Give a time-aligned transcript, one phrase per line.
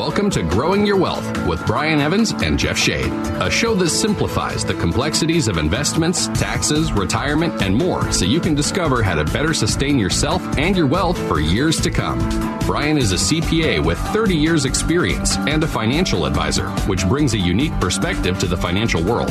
[0.00, 4.64] Welcome to Growing Your Wealth with Brian Evans and Jeff Shade, a show that simplifies
[4.64, 9.52] the complexities of investments, taxes, retirement, and more so you can discover how to better
[9.52, 12.18] sustain yourself and your wealth for years to come.
[12.60, 17.38] Brian is a CPA with 30 years' experience and a financial advisor, which brings a
[17.38, 19.28] unique perspective to the financial world.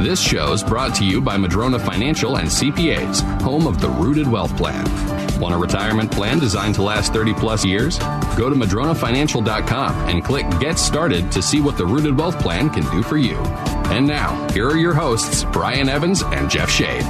[0.00, 4.28] This show is brought to you by Madrona Financial and CPAs, home of the Rooted
[4.28, 5.23] Wealth Plan.
[5.38, 7.98] Want a retirement plan designed to last 30 plus years?
[8.36, 12.84] Go to madronafinancial.com and click Get Started to see what the Rooted Wealth Plan can
[12.90, 13.36] do for you.
[13.90, 17.04] And now, here are your hosts, Brian Evans and Jeff Shade.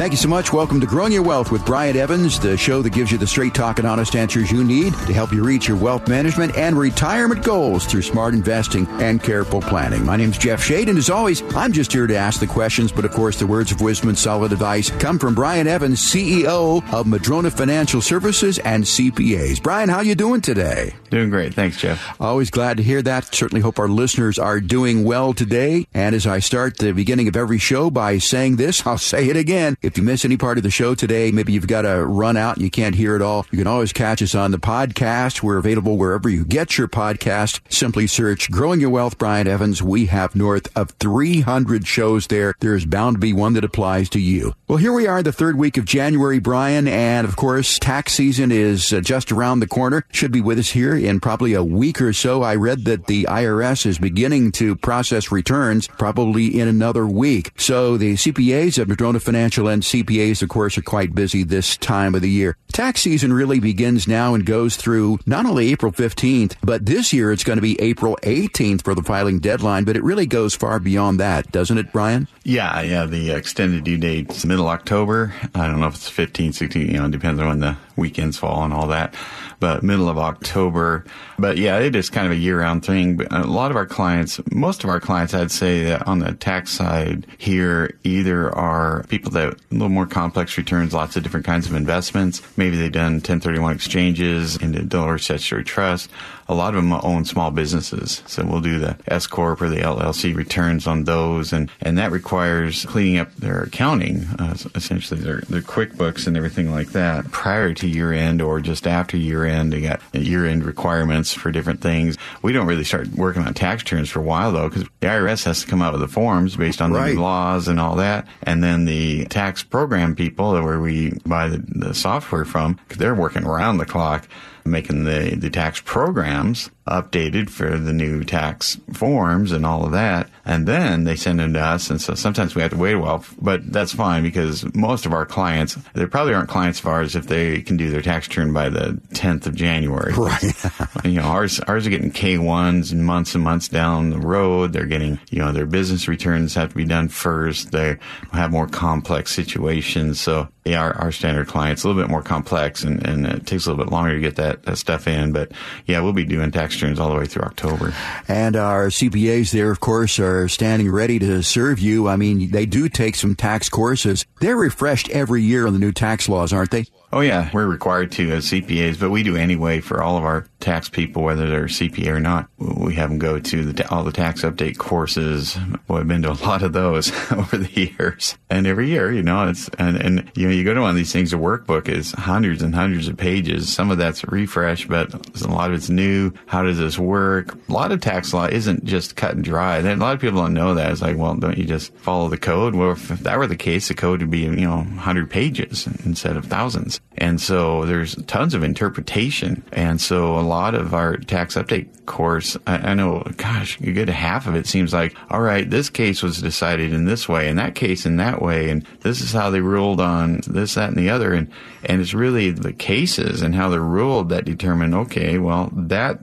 [0.00, 0.50] Thank you so much.
[0.50, 3.54] Welcome to Growing Your Wealth with Brian Evans, the show that gives you the straight
[3.54, 7.44] talk and honest answers you need to help you reach your wealth management and retirement
[7.44, 10.06] goals through smart investing and careful planning.
[10.06, 12.92] My name is Jeff Shade, and as always, I'm just here to ask the questions,
[12.92, 16.82] but of course, the words of wisdom and solid advice come from Brian Evans, CEO
[16.94, 19.62] of Madrona Financial Services and CPAs.
[19.62, 20.94] Brian, how you doing today?
[21.10, 21.52] Doing great.
[21.52, 22.18] Thanks, Jeff.
[22.18, 23.34] Always glad to hear that.
[23.34, 25.86] Certainly hope our listeners are doing well today.
[25.92, 29.36] And as I start the beginning of every show by saying this, I'll say it
[29.36, 29.76] again.
[29.82, 32.56] If you miss any part of the show today, maybe you've got to run out
[32.56, 35.42] and you can't hear it all, you can always catch us on the podcast.
[35.42, 37.60] We're available wherever you get your podcast.
[37.72, 39.82] Simply search Growing Your Wealth, Brian Evans.
[39.82, 42.54] We have north of 300 shows there.
[42.60, 44.54] There's bound to be one that applies to you.
[44.68, 48.52] Well, here we are, the third week of January, Brian, and of course, tax season
[48.52, 50.04] is uh, just around the corner.
[50.12, 52.42] Should be with us here in probably a week or so.
[52.42, 57.52] I read that the IRS is beginning to process returns probably in another week.
[57.56, 62.14] So the CPAs of Madrona Financial and CPAs, of course, are quite busy this time
[62.14, 62.56] of the year.
[62.72, 67.32] Tax season really begins now and goes through not only April 15th, but this year
[67.32, 70.78] it's going to be April 18th for the filing deadline, but it really goes far
[70.78, 72.28] beyond that, doesn't it, Brian?
[72.44, 73.06] Yeah, yeah.
[73.06, 75.34] The extended due date's middle October.
[75.54, 78.36] I don't know if it's 15, 16, you know, it depends on when the weekends
[78.36, 79.14] fall and all that
[79.60, 81.04] but middle of October.
[81.38, 83.18] But yeah, it is kind of a year round thing.
[83.18, 86.32] But a lot of our clients, most of our clients, I'd say that on the
[86.32, 91.46] tax side here, either are people that a little more complex returns, lots of different
[91.46, 92.42] kinds of investments.
[92.56, 96.10] Maybe they've done 1031 exchanges into Delaware statutory trust
[96.50, 98.24] a lot of them own small businesses.
[98.26, 102.10] So we'll do the S corp or the LLC returns on those, and and that
[102.10, 107.72] requires cleaning up their accounting, uh, essentially their their QuickBooks and everything like that prior
[107.74, 109.72] to year end or just after year end.
[109.72, 112.18] They got year end requirements for different things.
[112.42, 115.44] We don't really start working on tax returns for a while though, because the IRS
[115.44, 117.14] has to come out with the forms based on right.
[117.14, 121.58] the laws and all that, and then the tax program people, where we buy the,
[121.68, 124.26] the software from, they're working around the clock
[124.64, 130.28] making the, the tax programs updated for the new tax forms and all of that.
[130.44, 131.90] And then they send them to us.
[131.90, 135.12] And so sometimes we have to wait a while, but that's fine because most of
[135.12, 138.52] our clients, they probably aren't clients of ours if they can do their tax return
[138.52, 140.12] by the 10th of January.
[140.14, 140.42] Right.
[141.04, 144.72] you know, ours, ours are getting K1s and months and months down the road.
[144.72, 147.70] They're getting, you know, their business returns have to be done first.
[147.70, 147.98] They
[148.32, 150.20] have more complex situations.
[150.20, 153.66] So yeah, our, our standard clients a little bit more complex and, and it takes
[153.66, 155.32] a little bit longer to get that, that stuff in.
[155.32, 155.52] But
[155.86, 157.92] yeah, we'll be doing tax returns all the way through October.
[158.28, 162.08] And our CPAs there, of course, are standing ready to serve you.
[162.08, 164.24] I mean, they do take some tax courses.
[164.40, 166.86] They're refreshed every year on the new tax laws, aren't they?
[167.12, 170.46] Oh yeah, we're required to as CPAs, but we do anyway for all of our
[170.60, 172.48] tax people, whether they're CPA or not.
[172.56, 175.58] We have them go to the, all the tax update courses.
[175.88, 179.24] Boy, I've been to a lot of those over the years, and every year, you
[179.24, 181.32] know, it's and and you know, you go to one of these things.
[181.32, 183.72] The workbook is hundreds and hundreds of pages.
[183.72, 186.32] Some of that's refresh, but a lot of it's new.
[186.46, 187.58] How does this work?
[187.68, 189.78] A lot of tax law isn't just cut and dry.
[189.78, 190.92] A lot of people don't know that.
[190.92, 192.76] It's like, well, don't you just follow the code?
[192.76, 196.36] Well, if that were the case, the code would be you know 100 pages instead
[196.36, 196.99] of thousands.
[197.18, 199.62] And so there's tons of interpretation.
[199.72, 204.08] And so a lot of our tax update course, I, I know, gosh, a good
[204.08, 207.58] half of it seems like, all right, this case was decided in this way and
[207.58, 208.70] that case in that way.
[208.70, 211.34] And this is how they ruled on this, that, and the other.
[211.34, 211.50] And,
[211.84, 216.20] and it's really the cases and how they're ruled that determine, okay, well, that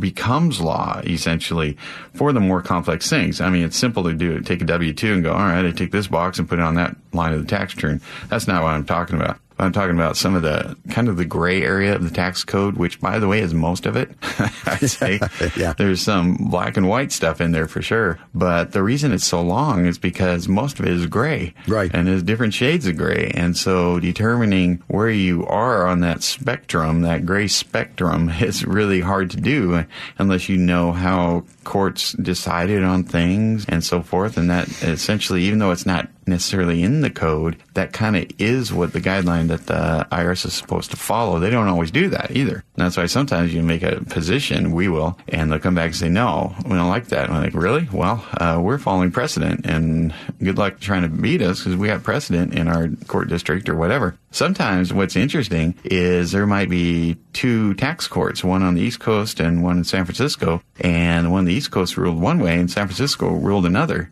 [0.00, 1.76] becomes law essentially
[2.14, 3.40] for the more complex things.
[3.40, 5.72] I mean, it's simple to do Take a W two and go, all right, I
[5.72, 8.00] take this box and put it on that line of the tax return.
[8.28, 9.38] That's not what I'm talking about.
[9.58, 12.76] I'm talking about some of the kind of the gray area of the tax code,
[12.76, 14.10] which by the way is most of it.
[14.66, 15.20] I'd say
[15.56, 15.72] yeah.
[15.72, 18.18] there's some black and white stuff in there for sure.
[18.34, 21.54] But the reason it's so long is because most of it is gray.
[21.66, 21.90] Right.
[21.92, 23.32] And there's different shades of gray.
[23.34, 29.30] And so determining where you are on that spectrum, that gray spectrum is really hard
[29.30, 29.84] to do
[30.18, 34.36] unless you know how courts decided on things and so forth.
[34.36, 37.56] And that essentially, even though it's not necessarily in the code.
[37.74, 41.38] That kind of is what the guideline that the IRS is supposed to follow.
[41.38, 42.54] They don't always do that either.
[42.54, 45.96] And that's why sometimes you make a position, we will, and they'll come back and
[45.96, 47.28] say, no, we don't like that.
[47.28, 47.88] And I'm like, really?
[47.92, 52.02] Well, uh, we're following precedent and good luck trying to beat us because we have
[52.02, 54.16] precedent in our court district or whatever.
[54.30, 59.40] Sometimes what's interesting is there might be two tax courts, one on the East Coast
[59.40, 62.70] and one in San Francisco, and one on the East Coast ruled one way and
[62.70, 64.10] San Francisco ruled another.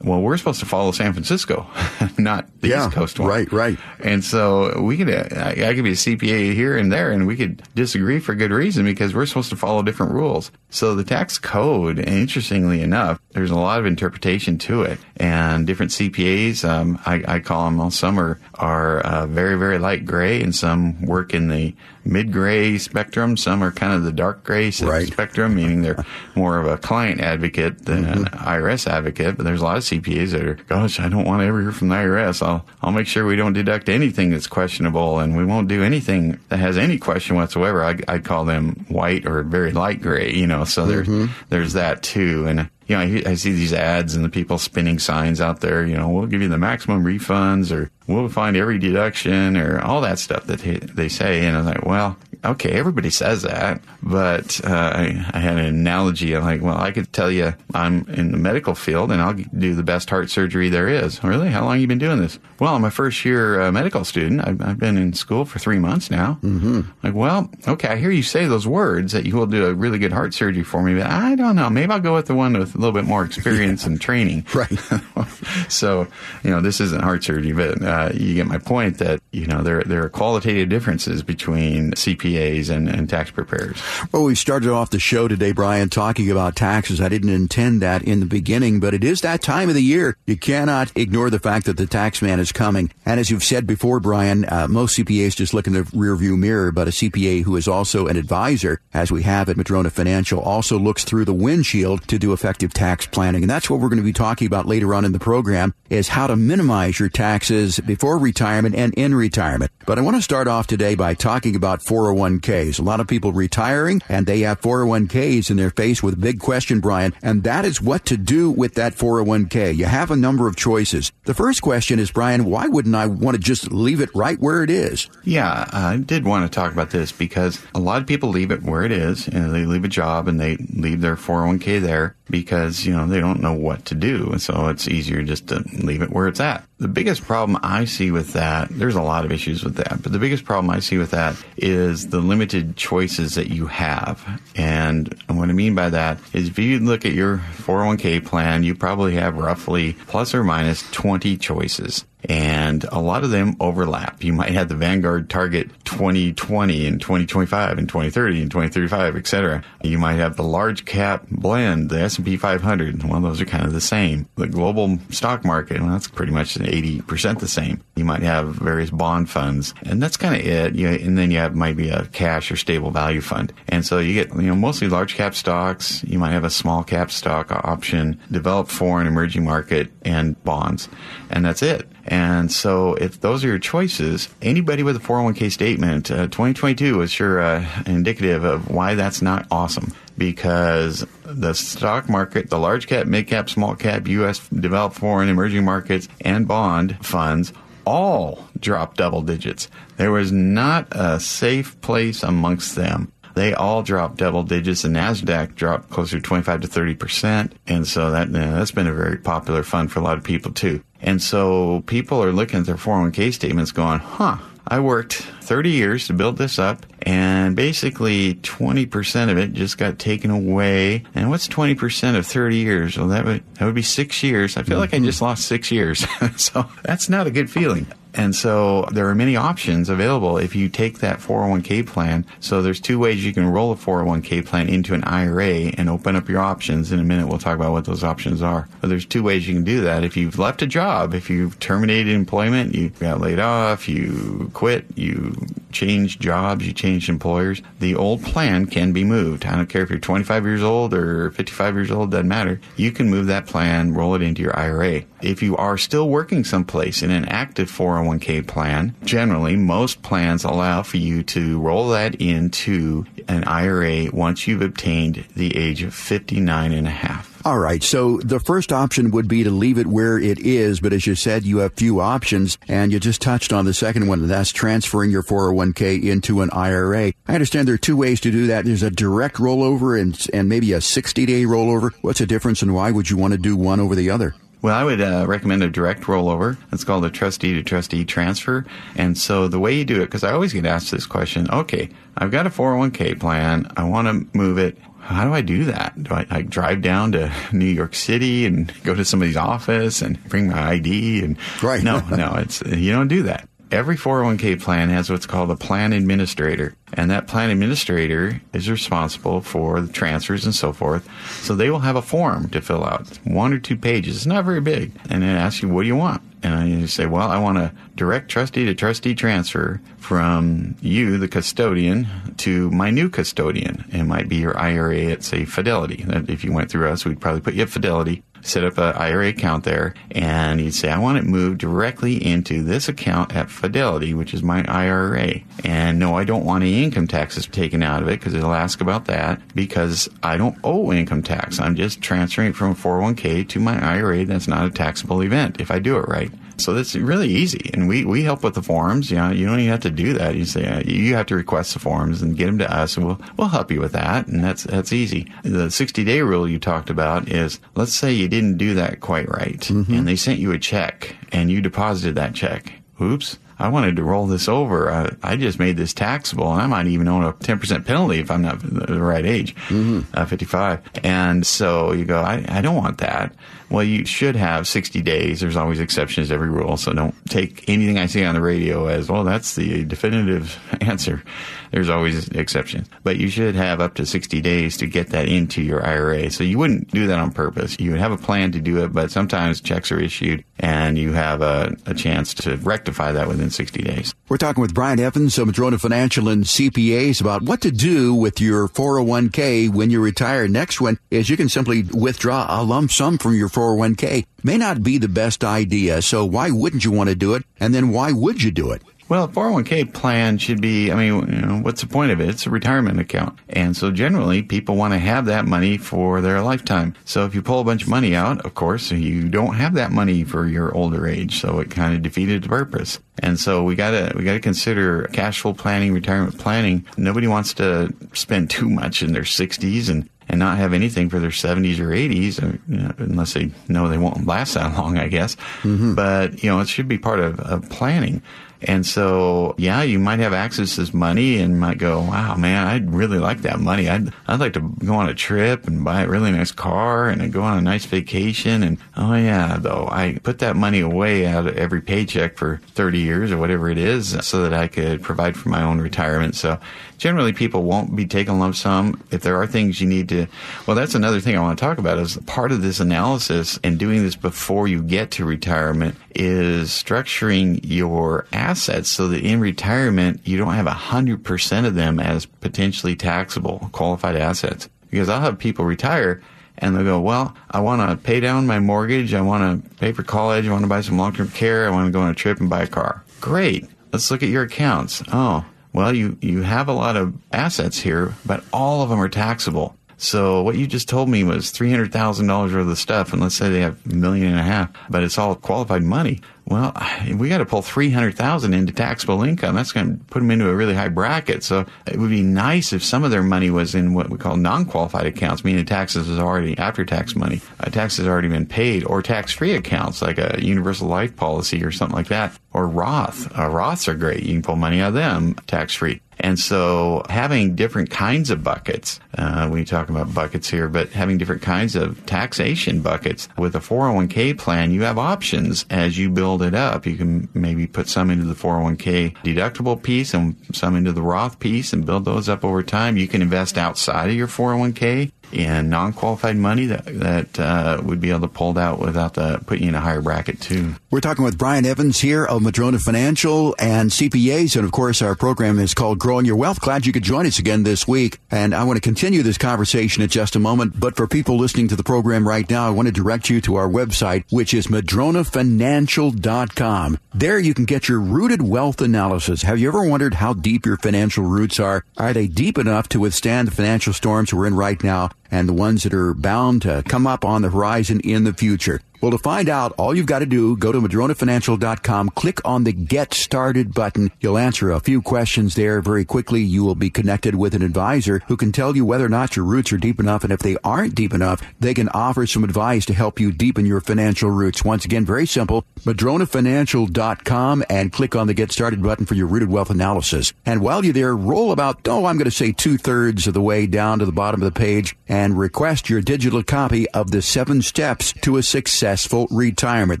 [0.00, 1.66] Well, we're supposed to follow San Francisco,
[2.18, 3.28] not the yeah, East Coast one.
[3.28, 3.78] Right, right.
[3.98, 7.36] And so we could, I, I could be a CPA here and there, and we
[7.36, 10.52] could disagree for good reason because we're supposed to follow different rules.
[10.70, 15.92] So the tax code, interestingly enough, there's a lot of interpretation to it, and different
[15.92, 20.42] CPAs, um, I, I, call them, all some are are uh, very very light gray,
[20.42, 21.74] and some work in the
[22.08, 23.36] mid gray spectrum.
[23.36, 25.06] Some are kind of the dark gray right.
[25.06, 26.04] spectrum, meaning they're
[26.34, 28.24] more of a client advocate than mm-hmm.
[28.24, 29.36] an IRS advocate.
[29.36, 31.72] But there's a lot of CPAs that are, gosh, I don't want to ever hear
[31.72, 32.44] from the IRS.
[32.44, 36.40] I'll I'll make sure we don't deduct anything that's questionable, and we won't do anything
[36.48, 37.84] that has any question whatsoever.
[37.84, 40.32] I, I'd call them white or very light gray.
[40.32, 41.32] You know, so there's mm-hmm.
[41.48, 44.98] there's that too, and you know, I, I, see these ads and the people spinning
[44.98, 48.78] signs out there, you know, we'll give you the maximum refunds or we'll find every
[48.78, 51.44] deduction or all that stuff that they, they say.
[51.44, 56.34] And I'm like, well, okay, everybody says that, but uh, I, I, had an analogy.
[56.34, 59.74] I'm like, well, I could tell you I'm in the medical field and I'll do
[59.74, 61.22] the best heart surgery there is.
[61.22, 61.48] Really?
[61.48, 62.38] How long have you been doing this?
[62.60, 64.46] Well, I'm a first year uh, medical student.
[64.46, 66.38] I've, I've, been in school for three months now.
[66.42, 66.82] Mm-hmm.
[67.02, 69.98] Like, well, okay, I hear you say those words that you will do a really
[69.98, 71.68] good heart surgery for me, but I don't know.
[71.68, 74.46] Maybe I'll go with the one with a little bit more experience and training.
[74.58, 74.78] Right.
[75.68, 76.08] so,
[76.42, 79.62] you know, this isn't heart surgery, but uh, you get my point that, you know,
[79.62, 81.94] there, there are qualitative differences between
[82.28, 83.80] CPAs and, and tax preparers.
[84.12, 87.00] Well, we started off the show today, Brian, talking about taxes.
[87.00, 90.16] I didn't intend that in the beginning, but it is that time of the year.
[90.26, 92.90] You cannot ignore the fact that the tax man is coming.
[93.06, 96.72] And as you've said before, Brian, uh, most CPAs just look in the rearview mirror,
[96.72, 100.78] but a CPA who is also an advisor, as we have at Madrona Financial, also
[100.78, 103.42] looks through the windshield to do effective tax planning.
[103.42, 106.08] And that's what we're going to be talking about later on in the program is
[106.08, 109.70] how to minimize your taxes before retirement and in retirement.
[109.86, 111.82] But I want to start off today by talking about
[112.18, 112.78] 401ks.
[112.78, 116.40] A lot of people retiring and they have 401ks and they're faced with a big
[116.40, 119.76] question, Brian, and that is what to do with that 401k.
[119.76, 121.12] You have a number of choices.
[121.24, 124.62] The first question is, Brian, why wouldn't I want to just leave it right where
[124.62, 125.08] it is?
[125.24, 128.62] Yeah, I did want to talk about this because a lot of people leave it
[128.62, 132.84] where it is and they leave a job and they leave their 401k there because,
[132.86, 134.30] you know, they don't know what to do.
[134.30, 136.64] And so it's easier just to leave it where it's at.
[136.78, 140.12] The biggest problem I see with that, there's a lot of issues with that, but
[140.12, 144.40] the biggest problem I see with that is the limited choices that you have.
[144.54, 148.74] And what I mean by that is if you look at your 401k plan, you
[148.74, 154.22] probably have roughly plus or minus 20 choices and a lot of them overlap.
[154.24, 159.62] You might have the Vanguard target 2020 and 2025 and 2030 and 2035, etc.
[159.82, 163.04] You might have the large cap blend, the S&P 500.
[163.04, 164.28] Well, those are kind of the same.
[164.36, 167.82] The global stock market, well, that's pretty much 80% the same.
[167.96, 170.74] You might have various bond funds, and that's kind of it.
[170.74, 173.52] You, and then you have maybe a cash or stable value fund.
[173.68, 176.02] And so you get, you know, mostly large cap stocks.
[176.04, 180.88] You might have a small cap stock option, developed foreign emerging market, and bonds.
[181.30, 181.88] And that's it.
[182.08, 187.10] And so, if those are your choices, anybody with a 401k statement, uh, 2022 is
[187.10, 189.92] sure uh, indicative of why that's not awesome.
[190.16, 194.48] Because the stock market, the large cap, mid cap, small cap, U.S.
[194.48, 197.52] developed foreign emerging markets, and bond funds
[197.86, 199.68] all dropped double digits.
[199.98, 204.82] There was not a safe place amongst them they all dropped double digits.
[204.82, 208.92] The Nasdaq dropped closer to 25 to 30 percent, and so that that's been a
[208.92, 210.82] very popular fund for a lot of people too.
[211.00, 214.38] And so people are looking at their 401k statements, going, "Huh."
[214.70, 219.98] I worked 30 years to build this up, and basically 20% of it just got
[219.98, 221.04] taken away.
[221.14, 222.98] And what's 20% of 30 years?
[222.98, 224.58] Well, that would, that would be six years.
[224.58, 224.80] I feel mm-hmm.
[224.80, 226.06] like I just lost six years.
[226.36, 227.86] so that's not a good feeling.
[228.14, 232.24] And so there are many options available if you take that 401k plan.
[232.40, 236.16] So there's two ways you can roll a 401k plan into an IRA and open
[236.16, 236.90] up your options.
[236.90, 238.68] In a minute, we'll talk about what those options are.
[238.80, 240.04] But there's two ways you can do that.
[240.04, 244.86] If you've left a job, if you've terminated employment, you got laid off, you quit,
[244.94, 245.36] you
[245.72, 249.46] changed jobs, you change employers, the old plan can be moved.
[249.46, 252.60] I don't care if you're 25 years old or 55 years old, doesn't matter.
[252.76, 255.04] You can move that plan, roll it into your IRA.
[255.20, 260.82] If you are still working someplace in an active 401k plan, generally most plans allow
[260.82, 266.72] for you to roll that into an IRA once you've obtained the age of 59
[266.72, 267.37] and a half.
[267.48, 267.82] All right.
[267.82, 270.80] So the first option would be to leave it where it is.
[270.80, 274.06] But as you said, you have few options and you just touched on the second
[274.06, 274.20] one.
[274.20, 277.14] And that's transferring your 401k into an IRA.
[277.26, 278.66] I understand there are two ways to do that.
[278.66, 281.92] There's a direct rollover and, and maybe a 60 day rollover.
[282.02, 284.34] What's the difference and why would you want to do one over the other?
[284.60, 286.58] Well, I would uh, recommend a direct rollover.
[286.70, 288.66] It's called a trustee to trustee transfer.
[288.94, 291.88] And so the way you do it, because I always get asked this question, okay,
[292.18, 293.72] I've got a 401k plan.
[293.74, 294.76] I want to move it.
[295.08, 296.02] How do I do that?
[296.02, 300.22] Do I, I drive down to New York City and go to somebody's office and
[300.24, 301.24] bring my ID?
[301.24, 301.82] And right.
[301.82, 305.92] no, no, it's you don't do that every 401k plan has what's called a plan
[305.92, 306.74] administrator.
[306.92, 311.08] And that plan administrator is responsible for the transfers and so forth.
[311.42, 314.16] So they will have a form to fill out, one or two pages.
[314.16, 314.92] It's not very big.
[315.10, 316.22] And it asks you, what do you want?
[316.42, 321.28] And I say, well, I want a direct trustee to trustee transfer from you, the
[321.28, 322.06] custodian,
[322.38, 323.84] to my new custodian.
[323.92, 326.04] It might be your IRA at, say, Fidelity.
[326.06, 329.28] If you went through us, we'd probably put you at Fidelity set up an IRA
[329.28, 334.14] account there, and you'd say, I want it moved directly into this account at Fidelity,
[334.14, 335.40] which is my IRA.
[335.64, 338.80] And no, I don't want any income taxes taken out of it because it'll ask
[338.80, 341.60] about that because I don't owe income tax.
[341.60, 344.24] I'm just transferring it from 401k to my IRA.
[344.24, 346.30] That's not a taxable event if I do it right.
[346.58, 349.10] So that's really easy, and we, we help with the forms.
[349.10, 350.34] You know, you don't even have to do that.
[350.34, 353.06] You say uh, you have to request the forms and get them to us, and
[353.06, 355.32] we'll we'll help you with that, and that's that's easy.
[355.44, 359.28] The 60 day rule you talked about is let's say you didn't do that quite
[359.28, 359.92] right, mm-hmm.
[359.92, 362.72] and they sent you a check, and you deposited that check.
[363.00, 363.38] Oops.
[363.60, 364.90] I wanted to roll this over.
[364.90, 368.30] I, I, just made this taxable, and I might even own a 10% penalty if
[368.30, 370.02] I'm not the right age, mm-hmm.
[370.14, 370.80] uh, 55.
[371.02, 373.34] And so you go, I, I don't want that.
[373.70, 375.40] Well, you should have 60 days.
[375.40, 376.76] There's always exceptions to every rule.
[376.76, 381.22] So don't take anything I say on the radio as, well, that's the definitive answer.
[381.70, 382.88] There's always exceptions.
[383.02, 386.30] But you should have up to 60 days to get that into your IRA.
[386.30, 387.78] So you wouldn't do that on purpose.
[387.78, 391.12] You would have a plan to do it, but sometimes checks are issued and you
[391.12, 394.14] have a, a chance to rectify that within 60 days.
[394.28, 398.40] We're talking with Brian Evans of Madrona Financial and CPAs about what to do with
[398.40, 400.48] your 401k when you retire.
[400.48, 404.84] Next one is you can simply withdraw a lump sum from your 401k may not
[404.84, 406.00] be the best idea.
[406.00, 407.44] So why wouldn't you want to do it?
[407.58, 408.82] And then why would you do it?
[409.08, 412.28] Well, a 401k plan should be, I mean, you know, what's the point of it?
[412.28, 413.38] It's a retirement account.
[413.48, 416.94] And so generally people want to have that money for their lifetime.
[417.04, 419.90] So if you pull a bunch of money out, of course, you don't have that
[419.90, 421.40] money for your older age.
[421.40, 423.00] So it kind of defeated the purpose.
[423.20, 426.86] And so we gotta, we gotta consider cash flow planning, retirement planning.
[426.96, 431.18] Nobody wants to spend too much in their 60s and and not have anything for
[431.18, 434.98] their 70s or 80s, or, you know, unless they know they won't last that long,
[434.98, 435.36] I guess.
[435.62, 435.94] Mm-hmm.
[435.94, 438.22] But, you know, it should be part of, of planning.
[438.62, 442.66] And so, yeah, you might have access to this money and might go, wow, man,
[442.66, 443.88] I'd really like that money.
[443.88, 447.32] I'd, I'd like to go on a trip and buy a really nice car and
[447.32, 448.64] go on a nice vacation.
[448.64, 452.98] And oh yeah, though I put that money away out of every paycheck for 30
[452.98, 456.34] years or whatever it is so that I could provide for my own retirement.
[456.34, 456.58] So
[456.98, 459.02] generally people won't be taking lump sum.
[459.12, 460.26] If there are things you need to,
[460.66, 463.78] well, that's another thing I want to talk about is part of this analysis and
[463.78, 470.20] doing this before you get to retirement is structuring your assets so that in retirement
[470.24, 474.68] you don't have a hundred percent of them as potentially taxable qualified assets.
[474.90, 476.22] Because I'll have people retire
[476.58, 479.14] and they'll go, well, I want to pay down my mortgage.
[479.14, 480.46] I want to pay for college.
[480.46, 481.66] I want to buy some long-term care.
[481.66, 483.04] I want to go on a trip and buy a car.
[483.20, 483.68] Great.
[483.92, 485.02] Let's look at your accounts.
[485.12, 489.08] Oh, well, you, you have a lot of assets here, but all of them are
[489.08, 489.76] taxable.
[490.00, 493.60] So what you just told me was $300,000 worth of stuff, and let's say they
[493.60, 496.20] have a million and a half, but it's all qualified money.
[496.48, 496.72] Well,
[497.14, 499.54] we got to pull 300,000 into taxable income.
[499.54, 501.44] That's going to put them into a really high bracket.
[501.44, 504.38] So it would be nice if some of their money was in what we call
[504.38, 507.42] non-qualified accounts, meaning taxes is already after tax money.
[507.60, 511.96] Uh, taxes already been paid or tax-free accounts like a universal life policy or something
[511.96, 513.26] like that or Roth.
[513.32, 514.22] Uh, Roths are great.
[514.22, 516.00] You can pull money out of them tax-free.
[516.20, 521.18] And so having different kinds of buckets, uh, we talk about buckets here, but having
[521.18, 526.42] different kinds of taxation buckets with a 401k plan, you have options as you build
[526.42, 526.86] it up.
[526.86, 531.38] You can maybe put some into the 401k deductible piece and some into the Roth
[531.38, 532.96] piece and build those up over time.
[532.96, 538.10] You can invest outside of your 401k and non-qualified money that that uh, would be
[538.10, 540.76] able to pulled out without the putting you in a higher bracket too.
[540.90, 545.16] We're talking with Brian Evans here of Madrona Financial and CPAs, and of course our
[545.16, 546.60] program is called Growing Your Wealth.
[546.60, 550.02] Glad you could join us again this week, and I want to continue this conversation
[550.02, 550.78] in just a moment.
[550.78, 553.56] But for people listening to the program right now, I want to direct you to
[553.56, 556.98] our website, which is madronafinancial.com.
[557.14, 559.42] There you can get your rooted wealth analysis.
[559.42, 561.84] Have you ever wondered how deep your financial roots are?
[561.96, 565.10] Are they deep enough to withstand the financial storms we're in right now?
[565.30, 568.80] And the ones that are bound to come up on the horizon in the future.
[569.00, 572.72] Well, to find out, all you've got to do, go to madronafinancial.com, click on the
[572.72, 574.10] Get Started button.
[574.18, 576.40] You'll answer a few questions there very quickly.
[576.40, 579.44] You will be connected with an advisor who can tell you whether or not your
[579.44, 580.24] roots are deep enough.
[580.24, 583.66] And if they aren't deep enough, they can offer some advice to help you deepen
[583.66, 584.64] your financial roots.
[584.64, 589.48] Once again, very simple, madronafinancial.com and click on the Get Started button for your rooted
[589.48, 590.32] wealth analysis.
[590.44, 593.40] And while you're there, roll about, oh, I'm going to say two thirds of the
[593.40, 597.22] way down to the bottom of the page and request your digital copy of the
[597.22, 600.00] seven steps to a success Successful Retirement.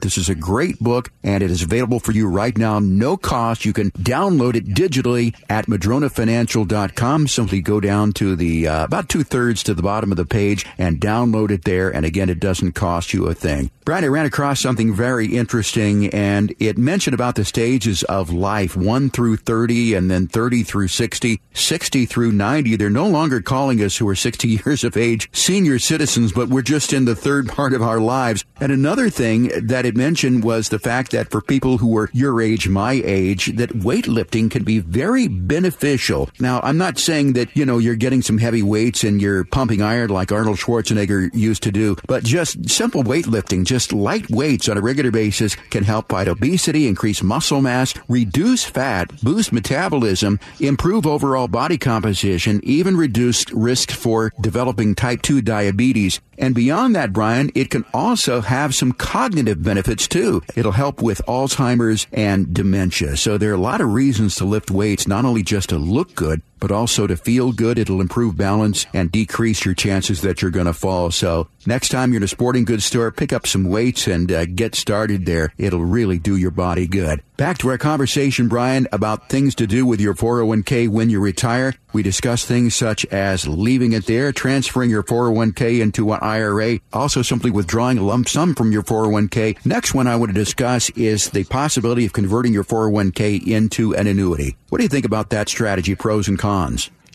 [0.00, 3.66] This is a great book and it is available for you right now, no cost.
[3.66, 7.28] You can download it digitally at madronafinancial.com.
[7.28, 10.64] Simply go down to the uh, about two thirds to the bottom of the page
[10.78, 11.90] and download it there.
[11.94, 13.70] And again, it doesn't cost you a thing.
[13.84, 18.74] Brian, I ran across something very interesting and it mentioned about the stages of life,
[18.74, 22.76] 1 through 30 and then 30 through 60, 60 through 90.
[22.76, 26.62] They're no longer calling us who are 60 years of age senior citizens, but we're
[26.62, 28.44] just in the third part of our lives.
[28.60, 32.40] And another thing that it mentioned was the fact that for people who were your
[32.40, 36.30] age, my age, that weightlifting can be very beneficial.
[36.38, 39.82] Now, I'm not saying that, you know, you're getting some heavy weights and you're pumping
[39.82, 44.78] iron like Arnold Schwarzenegger used to do, but just simple weightlifting, just light weights on
[44.78, 51.04] a regular basis can help fight obesity, increase muscle mass, reduce fat, boost metabolism, improve
[51.04, 56.20] overall body composition, even reduce risk for developing type 2 diabetes.
[56.38, 60.42] And beyond that, Brian, it can also have some cognitive benefits too.
[60.54, 63.16] It'll help with Alzheimer's and dementia.
[63.16, 66.14] So there are a lot of reasons to lift weights, not only just to look
[66.14, 67.78] good, but also to feel good.
[67.78, 71.10] It'll improve balance and decrease your chances that you're going to fall.
[71.10, 74.46] So next time you're in a sporting goods store, pick up some weights and uh,
[74.46, 75.52] get started there.
[75.58, 77.22] It'll really do your body good.
[77.38, 81.74] Back to our conversation, Brian, about things to do with your 401k when you retire.
[81.92, 87.22] We discussed things such as leaving it there, transferring your 401k into an IRA, also
[87.22, 89.64] simply withdrawing a lump sum from your 401k.
[89.64, 94.08] Next one I want to discuss is the possibility of converting your 401k into an
[94.08, 94.56] annuity.
[94.68, 96.47] What do you think about that strategy, pros and cons?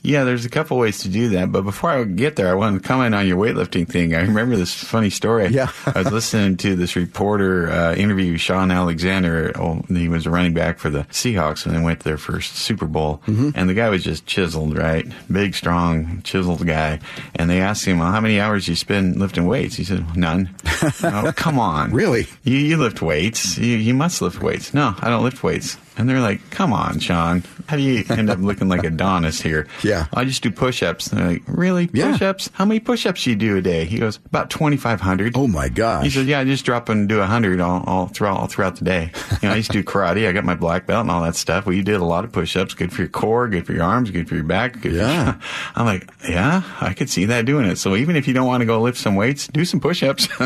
[0.06, 1.54] Yeah, there's a couple ways to do that.
[1.54, 4.14] But before I get there, I want to comment on your weightlifting thing.
[4.14, 5.48] I remember this funny story.
[5.48, 5.72] Yeah.
[5.86, 9.54] I was listening to this reporter uh, interview Shaun Alexander.
[9.56, 12.58] Oh, he was a running back for the Seahawks when they went to their first
[12.58, 13.22] Super Bowl.
[13.28, 13.52] Mm-hmm.
[13.56, 15.08] And the guy was just chiseled, right?
[15.32, 17.00] Big, strong, chiseled guy.
[17.36, 19.78] And they asked him, well, how many hours you spend lifting weights?
[19.78, 20.54] He said, none.
[21.04, 21.94] oh, come on.
[21.94, 22.28] Really?
[22.44, 23.58] You, you lift weights.
[23.58, 24.74] You, you must lift weights.
[24.74, 25.78] No, I don't lift weights.
[25.98, 27.44] And they're like, come on, Shaun.
[27.68, 29.68] How do you end up looking like Adonis here?
[29.84, 30.06] Yeah.
[30.14, 31.08] I just do push ups.
[31.08, 31.90] And they're like, really?
[31.92, 32.14] Yeah.
[32.14, 32.50] Push ups?
[32.54, 33.84] How many push ups do you do a day?
[33.84, 35.36] He goes, about 2,500.
[35.36, 36.06] Oh my gosh.
[36.06, 38.86] He says, yeah, I just drop and do 100 all, all, throughout, all throughout the
[38.86, 39.12] day.
[39.42, 40.28] You know, I used to do karate.
[40.28, 41.66] I got my black belt and all that stuff.
[41.66, 42.74] Well, you did a lot of push ups.
[42.74, 44.80] Good for your core, good for your arms, good for your back.
[44.80, 45.34] Good yeah.
[45.34, 45.40] For,
[45.80, 47.78] I'm like, yeah, I could see that doing it.
[47.78, 50.28] So even if you don't want to go lift some weights, do some push ups.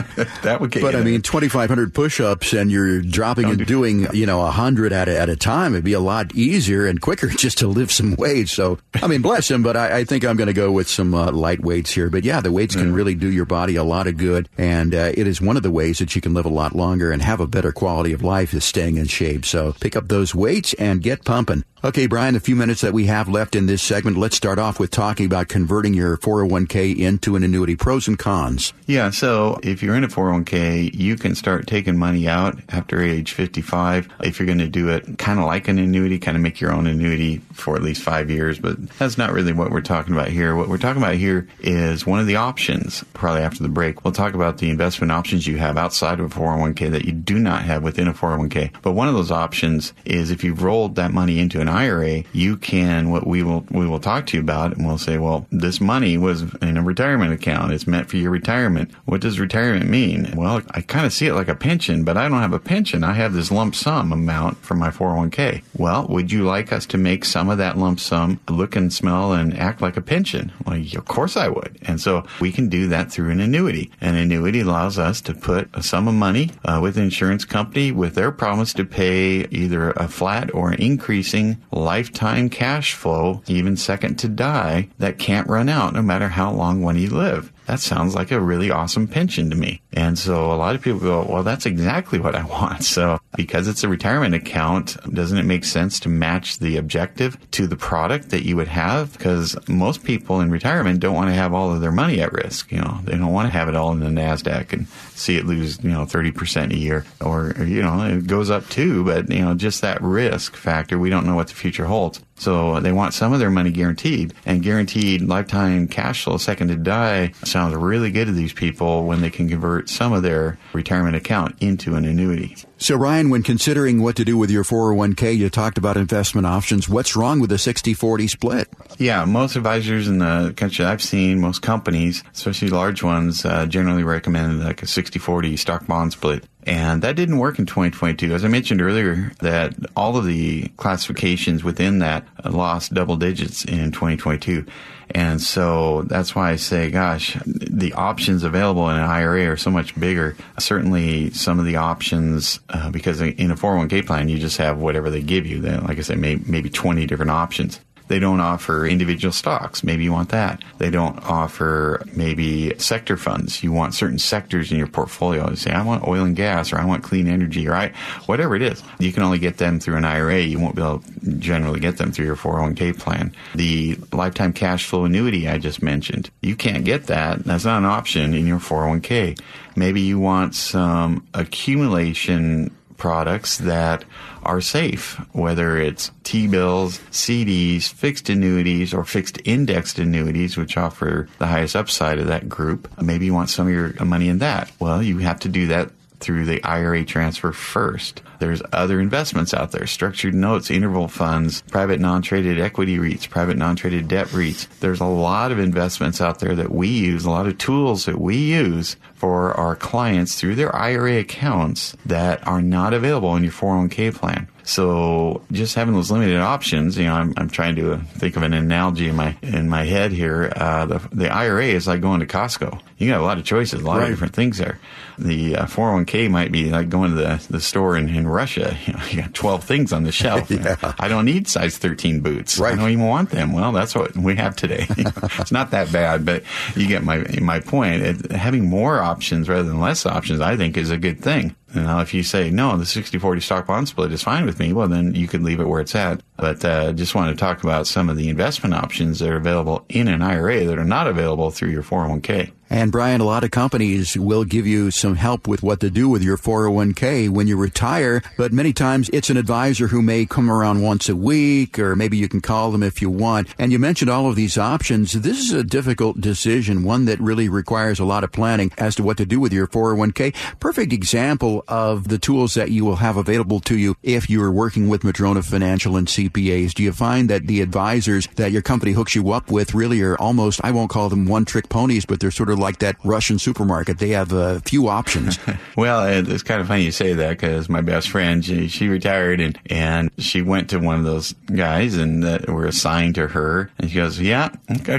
[0.41, 3.65] that would get But I mean, 2,500 push ups and you're dropping don't and do,
[3.65, 5.73] doing, you know, 100 at a, at a time.
[5.73, 8.51] It'd be a lot easier and quicker just to lift some weights.
[8.51, 11.13] So, I mean, bless him, but I, I think I'm going to go with some
[11.13, 12.09] uh, light weights here.
[12.09, 14.49] But yeah, the weights can really do your body a lot of good.
[14.57, 17.11] And uh, it is one of the ways that you can live a lot longer
[17.11, 19.45] and have a better quality of life is staying in shape.
[19.45, 21.63] So pick up those weights and get pumping.
[21.87, 24.77] Okay, Brian, the few minutes that we have left in this segment, let's start off
[24.77, 27.77] with talking about converting your 401k into an annuity.
[27.77, 28.73] Pros and cons.
[28.87, 33.31] Yeah, so if you're in a 401k, you can start taking money out after age
[33.31, 36.59] 55 if you're going to do it kind of like an annuity, kind of make
[36.59, 38.59] your own annuity for at least five years.
[38.59, 40.57] But that's not really what we're talking about here.
[40.57, 44.03] What we're talking about here is one of the options, probably after the break.
[44.03, 47.39] We'll talk about the investment options you have outside of a 401k that you do
[47.39, 48.73] not have within a 401k.
[48.81, 52.57] But one of those options is if you've rolled that money into an IRA, you
[52.57, 55.79] can what we will we will talk to you about, and we'll say, well, this
[55.79, 57.71] money was in a retirement account.
[57.71, 58.91] It's meant for your retirement.
[59.05, 60.33] What does retirement mean?
[60.35, 63.03] Well, I kind of see it like a pension, but I don't have a pension.
[63.03, 65.61] I have this lump sum amount from my 401k.
[65.77, 69.33] Well, would you like us to make some of that lump sum look and smell
[69.33, 70.51] and act like a pension?
[70.65, 71.77] Well, of course I would.
[71.83, 73.91] And so we can do that through an annuity.
[74.01, 77.91] An annuity allows us to put a sum of money uh, with an insurance company
[77.91, 83.77] with their promise to pay either a flat or an increasing lifetime cash flow, even
[83.77, 87.81] second to die, that can't run out no matter how long when you live that
[87.81, 89.81] sounds like a really awesome pension to me.
[89.91, 92.83] And so a lot of people go, well, that's exactly what I want.
[92.83, 97.67] So because it's a retirement account, doesn't it make sense to match the objective to
[97.67, 99.13] the product that you would have?
[99.13, 102.71] Because most people in retirement don't want to have all of their money at risk.
[102.71, 105.45] You know, they don't want to have it all in the NASDAQ and see it
[105.45, 109.43] lose, you know, 30% a year or, you know, it goes up too, but, you
[109.43, 112.21] know, just that risk factor, we don't know what the future holds.
[112.37, 116.75] So they want some of their money guaranteed and guaranteed lifetime cash flow second to
[116.75, 121.15] die sounds really good to these people when they can convert some of their retirement
[121.15, 122.55] account into an annuity.
[122.79, 126.87] So, Brian, when considering what to do with your 401k, you talked about investment options.
[126.87, 128.69] What's wrong with the 60 40 split?
[128.99, 134.03] Yeah, most advisors in the country I've seen, most companies, especially large ones, uh, generally
[134.03, 136.43] recommend like a 60 40 stock bond split.
[136.67, 138.33] And that didn't work in 2022.
[138.33, 143.93] As I mentioned earlier, that all of the classifications within that lost double digits in
[143.93, 144.65] 2022.
[145.11, 149.71] And so that's why I say, gosh, the options available in an IRA are so
[149.71, 150.35] much bigger.
[150.59, 155.09] Certainly, some of the options, uh, because in a 401k plan, you just have whatever
[155.09, 155.61] they give you.
[155.61, 157.79] Then, like I said, may, maybe 20 different options.
[158.07, 159.83] They don't offer individual stocks.
[159.83, 160.63] Maybe you want that.
[160.77, 163.63] They don't offer maybe sector funds.
[163.63, 165.49] You want certain sectors in your portfolio.
[165.49, 167.93] You say, I want oil and gas or I want clean energy or I,
[168.25, 168.81] whatever it is.
[168.99, 170.39] You can only get them through an IRA.
[170.39, 173.35] You won't be able to generally get them through your 401k plan.
[173.55, 177.43] The lifetime cash flow annuity I just mentioned, you can't get that.
[177.43, 179.39] That's not an option in your 401k.
[179.75, 184.03] Maybe you want some accumulation products that
[184.43, 191.47] are safe, whether it's T-bills, CDs, fixed annuities, or fixed indexed annuities, which offer the
[191.47, 192.89] highest upside of that group.
[193.01, 194.71] Maybe you want some of your money in that.
[194.79, 198.21] Well, you have to do that through the IRA transfer first.
[198.39, 204.07] There's other investments out there, structured notes, interval funds, private non-traded equity REITs, private non-traded
[204.07, 204.67] debt REITs.
[204.79, 208.19] There's a lot of investments out there that we use, a lot of tools that
[208.19, 213.51] we use for our clients through their IRA accounts that are not available in your
[213.51, 214.47] 401k plan.
[214.67, 218.53] So just having those limited options, you know, I'm, I'm trying to think of an
[218.53, 220.51] analogy in my in my head here.
[220.53, 222.81] Uh, the the IRA is like going to Costco.
[222.97, 224.03] You got a lot of choices, a lot right.
[224.03, 224.77] of different things there.
[225.17, 228.77] The uh, 401k might be like going to the, the store in, in Russia.
[228.87, 230.49] You, know, you got 12 things on the shelf.
[230.51, 230.93] yeah.
[230.97, 232.57] I don't need size 13 boots.
[232.57, 232.73] Right.
[232.73, 233.51] I don't even want them.
[233.51, 234.85] Well, that's what we have today.
[235.39, 236.43] it's not that bad, but
[236.75, 238.01] you get my my point.
[238.01, 241.55] It, having more options rather than less options, I think, is a good thing.
[241.75, 244.87] Now, if you say, no, the 60-40 stock bond split is fine with me, well,
[244.87, 246.21] then you can leave it where it's at.
[246.37, 249.85] But uh, just want to talk about some of the investment options that are available
[249.89, 252.51] in an IRA that are not available through your 401k.
[252.69, 256.09] And Brian, a lot of companies will give you some help with what to do
[256.09, 260.51] with your 401k when you retire, but many times it's an advisor who may come
[260.51, 263.47] around once a week, or maybe you can call them if you want.
[263.57, 265.13] And you mentioned all of these options.
[265.13, 269.03] This is a difficult decision, one that really requires a lot of planning as to
[269.03, 270.35] what to do with your 401k.
[270.59, 274.51] Perfect example of the tools that you will have available to you if you are
[274.51, 276.73] working with Madrona Financial and CPAs.
[276.73, 280.17] Do you find that the advisors that your company hooks you up with really are
[280.17, 283.39] almost, I won't call them one trick ponies, but they're sort of like that Russian
[283.39, 283.99] supermarket.
[283.99, 285.39] They have a few options.
[285.77, 289.41] well, it's kind of funny you say that because my best friend, she, she, retired
[289.41, 293.69] and, and she went to one of those guys and that were assigned to her.
[293.77, 294.49] And she goes, yeah,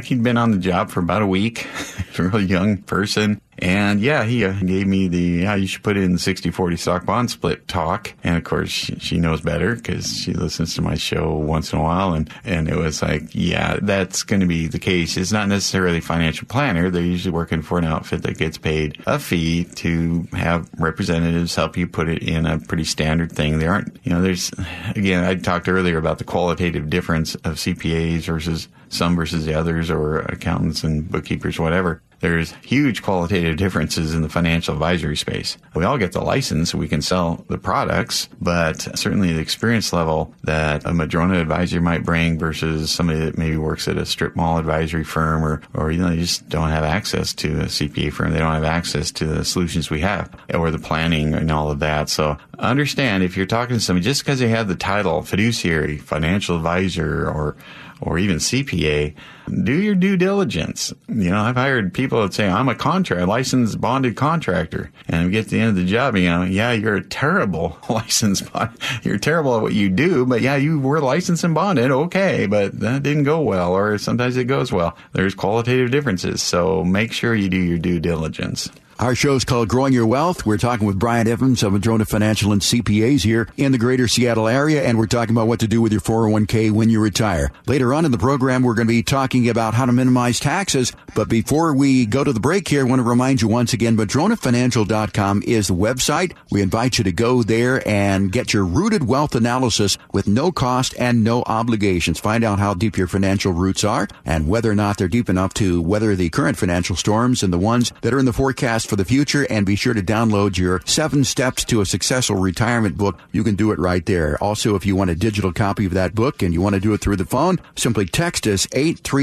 [0.04, 1.66] he'd been on the job for about a week.
[2.18, 3.40] a really young person.
[3.58, 6.76] And yeah, he uh, gave me the, yeah, you should put in the 60 40
[6.76, 8.14] stock bond split talk.
[8.22, 11.78] And of course, she, she knows better because she listens to my show once in
[11.78, 12.14] a while.
[12.14, 15.16] And, and it was like, yeah, that's going to be the case.
[15.16, 16.90] It's not necessarily financial planner.
[16.90, 21.76] They're usually working for an outfit that gets paid a fee to have representatives help
[21.76, 23.58] you put it in a pretty standard thing.
[23.58, 24.52] There aren't, you know, there's,
[24.94, 29.90] again, I talked earlier about the qualitative difference of CPAs versus some versus the others
[29.90, 32.02] or accountants and bookkeepers, whatever.
[32.20, 35.56] There's huge qualitative differences in the financial advisory space.
[35.74, 40.34] We all get the license, we can sell the products, but certainly the experience level
[40.42, 44.58] that a Madrona advisor might bring versus somebody that maybe works at a strip mall
[44.58, 48.32] advisory firm or, or, you know, they just don't have access to a CPA firm.
[48.32, 51.78] They don't have access to the solutions we have or the planning and all of
[51.80, 52.08] that.
[52.08, 56.56] So understand if you're talking to somebody, just because they have the title fiduciary, financial
[56.56, 57.56] advisor, or
[58.00, 59.14] or even CPA,
[59.48, 60.92] do your due diligence.
[61.08, 64.90] You know, I've hired people that say, I'm a contract, licensed bonded contractor.
[65.08, 67.78] And we get to the end of the job, you know, yeah, you're a terrible
[67.88, 68.70] licensed bond.
[69.02, 71.90] You're terrible at what you do, but yeah, you were licensed and bonded.
[71.90, 72.46] Okay.
[72.46, 74.96] But that didn't go well, or sometimes it goes well.
[75.12, 76.42] There's qualitative differences.
[76.42, 78.70] So make sure you do your due diligence.
[79.00, 80.44] Our show is called Growing Your Wealth.
[80.44, 84.48] We're talking with Brian Evans of Madrona Financial and CPAs here in the greater Seattle
[84.48, 87.52] area, and we're talking about what to do with your 401k when you retire.
[87.66, 90.92] Later on in the program, we're going to be talking about how to minimize taxes.
[91.14, 93.96] But before we go to the break here, I want to remind you once again,
[93.96, 96.34] MadronaFinancial.com is the website.
[96.50, 100.94] We invite you to go there and get your rooted wealth analysis with no cost
[100.98, 102.18] and no obligations.
[102.18, 105.54] Find out how deep your financial roots are and whether or not they're deep enough
[105.54, 108.96] to weather the current financial storms and the ones that are in the forecast for
[108.96, 113.18] the future and be sure to download your seven steps to a successful retirement book.
[113.32, 114.42] You can do it right there.
[114.42, 116.94] Also, if you want a digital copy of that book and you want to do
[116.94, 118.66] it through the phone, simply text us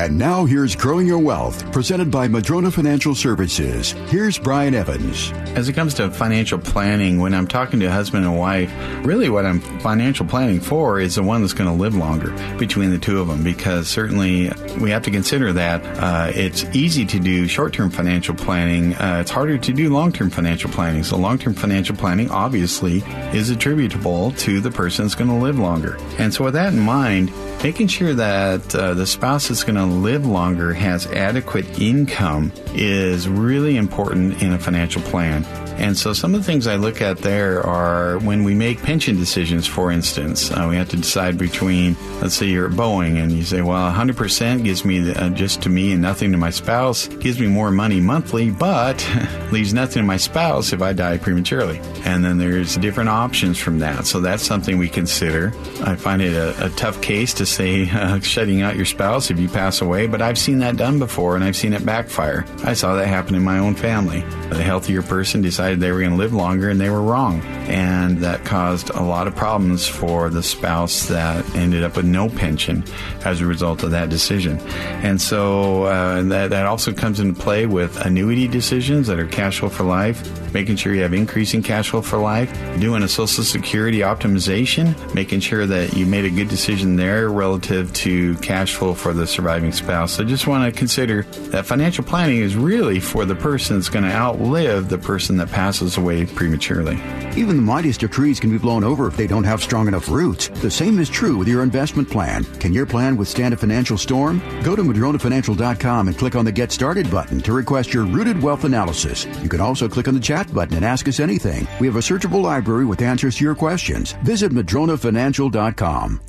[0.00, 3.92] And now here's Growing Your Wealth, presented by Madrona Financial Services.
[4.08, 5.30] Here's Brian Evans.
[5.54, 8.72] As it comes to financial planning, when I'm talking to a husband and wife,
[9.04, 12.88] really what I'm financial planning for is the one that's going to live longer between
[12.88, 17.20] the two of them, because certainly we have to consider that uh, it's easy to
[17.20, 18.94] do short-term financial planning.
[18.94, 21.04] Uh, it's harder to do long-term financial planning.
[21.04, 23.02] So long-term financial planning obviously
[23.34, 25.98] is attributable to the person that's going to live longer.
[26.16, 27.30] And so with that in mind,
[27.62, 33.28] making sure that uh, the spouse that's going to live longer has adequate income is
[33.28, 35.44] really important in a financial plan.
[35.80, 39.16] And so some of the things I look at there are when we make pension
[39.16, 43.32] decisions, for instance, uh, we have to decide between, let's say you're at Boeing and
[43.32, 46.50] you say, well, 100% gives me the, uh, just to me and nothing to my
[46.50, 49.04] spouse, gives me more money monthly, but
[49.52, 51.80] leaves nothing to my spouse if I die prematurely.
[52.04, 54.06] And then there's different options from that.
[54.06, 55.52] So that's something we consider.
[55.82, 59.38] I find it a, a tough case to say uh, shutting out your spouse if
[59.38, 62.44] you pass away, but I've seen that done before and I've seen it backfire.
[62.64, 64.20] I saw that happen in my own family.
[64.50, 65.40] The healthier person
[65.70, 67.40] decided they were going to live longer and they were wrong.
[67.68, 72.28] And that caused a lot of problems for the spouse that ended up with no
[72.28, 72.84] pension
[73.24, 74.58] as a result of that decision.
[75.02, 79.60] And so uh, that, that also comes into play with annuity decisions that are cash
[79.60, 83.44] flow for life, making sure you have increasing cash flow for life, doing a social
[83.44, 88.94] security optimization, making sure that you made a good decision there relative to cash flow
[88.94, 90.12] for the surviving spouse.
[90.12, 94.04] So just want to consider that financial planning is really for the person that's going
[94.04, 96.96] to outlive the person that passes away prematurely.
[97.36, 100.08] Even the mightiest of trees can be blown over if they don't have strong enough
[100.08, 100.48] roots.
[100.48, 102.44] The same is true with your investment plan.
[102.62, 104.40] Can your plan withstand a financial storm?
[104.62, 108.64] Go to MadronaFinancial.com and click on the Get Started button to request your rooted wealth
[108.64, 109.26] analysis.
[109.42, 111.68] You can also click on the chat button and ask us anything.
[111.78, 114.12] We have a searchable library with answers to your questions.
[114.24, 116.20] Visit MadronaFinancial.com.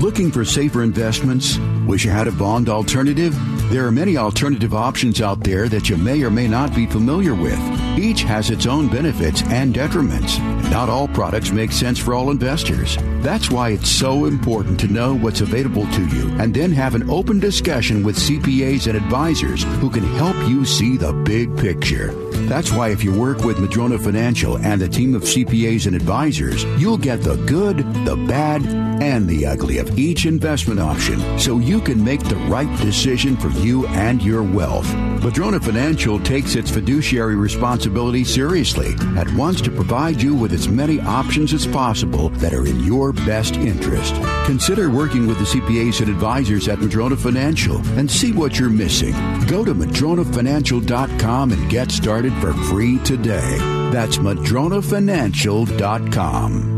[0.00, 1.56] Looking for safer investments?
[1.86, 3.34] Wish you had a bond alternative?
[3.68, 7.34] There are many alternative options out there that you may or may not be familiar
[7.34, 7.58] with.
[7.98, 10.38] Each has its own benefits and detriments.
[10.70, 12.96] Not all products make sense for all investors.
[13.22, 17.10] That's why it's so important to know what's available to you and then have an
[17.10, 22.12] open discussion with CPAs and advisors who can help you see the big picture.
[22.46, 26.62] That's why if you work with Madrona Financial and the team of CPAs and advisors,
[26.80, 28.62] you'll get the good, the bad,
[29.02, 33.48] and the ugly of each investment option so you can make the right decision for
[33.60, 34.92] you and your wealth.
[35.22, 41.00] Madrona Financial takes its fiduciary responsibility seriously and wants to provide you with as many
[41.00, 44.14] options as possible that are in your best interest.
[44.46, 49.12] Consider working with the CPAs and advisors at Madrona Financial and see what you're missing.
[49.46, 53.56] Go to madronafinancial.com and get started for free today.
[53.90, 56.75] That's madronafinancial.com.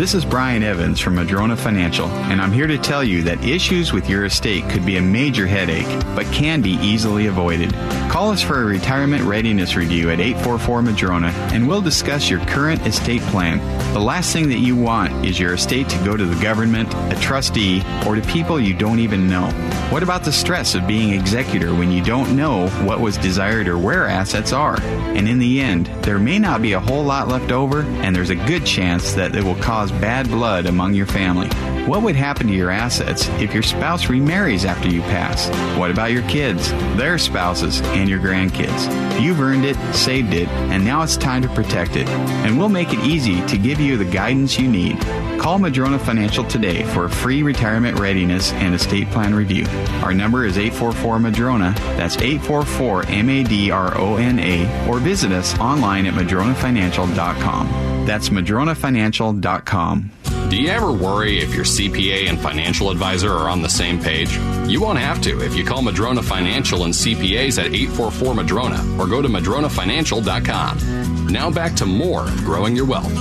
[0.00, 3.92] This is Brian Evans from Madrona Financial, and I'm here to tell you that issues
[3.92, 5.86] with your estate could be a major headache,
[6.16, 7.74] but can be easily avoided.
[8.10, 12.86] Call us for a retirement readiness review at 844 Madrona, and we'll discuss your current
[12.86, 13.58] estate plan.
[13.92, 17.20] The last thing that you want is your estate to go to the government, a
[17.20, 19.50] trustee, or to people you don't even know.
[19.90, 23.76] What about the stress of being executor when you don't know what was desired or
[23.76, 24.80] where assets are?
[24.80, 28.30] And in the end, there may not be a whole lot left over, and there's
[28.30, 31.48] a good chance that it will cause bad blood among your family.
[31.86, 35.48] What would happen to your assets if your spouse remarries after you pass?
[35.78, 39.20] What about your kids, their spouses, and your grandkids?
[39.20, 42.08] You've earned it, saved it, and now it's time to protect it.
[42.08, 45.00] And we'll make it easy to give you the guidance you need.
[45.40, 49.64] Call Madrona Financial today for a free retirement readiness and estate plan review.
[50.02, 51.74] Our number is 844 Madrona.
[51.96, 57.89] That's 844 M A D R O N A, or visit us online at madronafinancial.com.
[58.06, 60.10] That's madronafinancial.com.
[60.50, 64.36] Do you ever worry if your CPA and financial advisor are on the same page?
[64.68, 69.06] You won't have to if you call Madrona Financial and CPAs at 844 Madrona or
[69.06, 71.26] go to madronafinancial.com.
[71.28, 73.14] Now back to more of growing your wealth.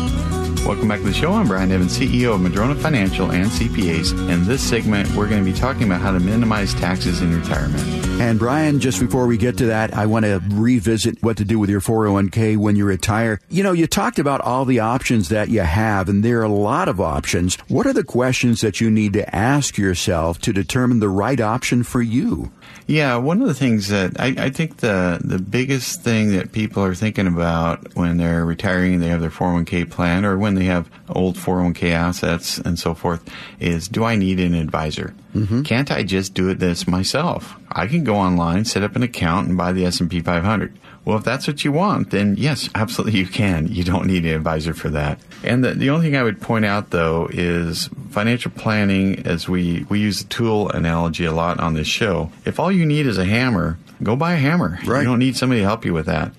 [0.65, 1.34] Welcome back to the show.
[1.34, 4.12] I'm Brian Evans, CEO of Madrona Financial and CPAs.
[4.32, 8.09] In this segment, we're going to be talking about how to minimize taxes in retirement.
[8.19, 11.58] And Brian, just before we get to that, I want to revisit what to do
[11.58, 13.39] with your 401k when you retire.
[13.49, 16.49] You know, you talked about all the options that you have, and there are a
[16.49, 17.55] lot of options.
[17.69, 21.82] What are the questions that you need to ask yourself to determine the right option
[21.84, 22.51] for you?
[22.88, 26.84] Yeah, one of the things that I, I, think the the biggest thing that people
[26.84, 30.89] are thinking about when they're retiring, they have their 401k plan, or when they have
[31.08, 33.23] old 401k assets and so forth,
[33.60, 35.13] is do I need an advisor?
[35.34, 35.63] Mm-hmm.
[35.63, 37.56] Can't I just do it this myself?
[37.72, 40.78] I can go online, set up an account, and buy the S&P 500.
[41.06, 43.68] Well, if that's what you want, then yes, absolutely you can.
[43.68, 45.20] You don't need an advisor for that.
[45.44, 49.86] And the, the only thing I would point out though is financial planning as we,
[49.89, 52.32] we use the tool analogy a lot on this show.
[52.46, 54.78] If all you need is a hammer, go buy a hammer.
[54.86, 55.00] Right.
[55.00, 56.32] You don't need somebody to help you with that.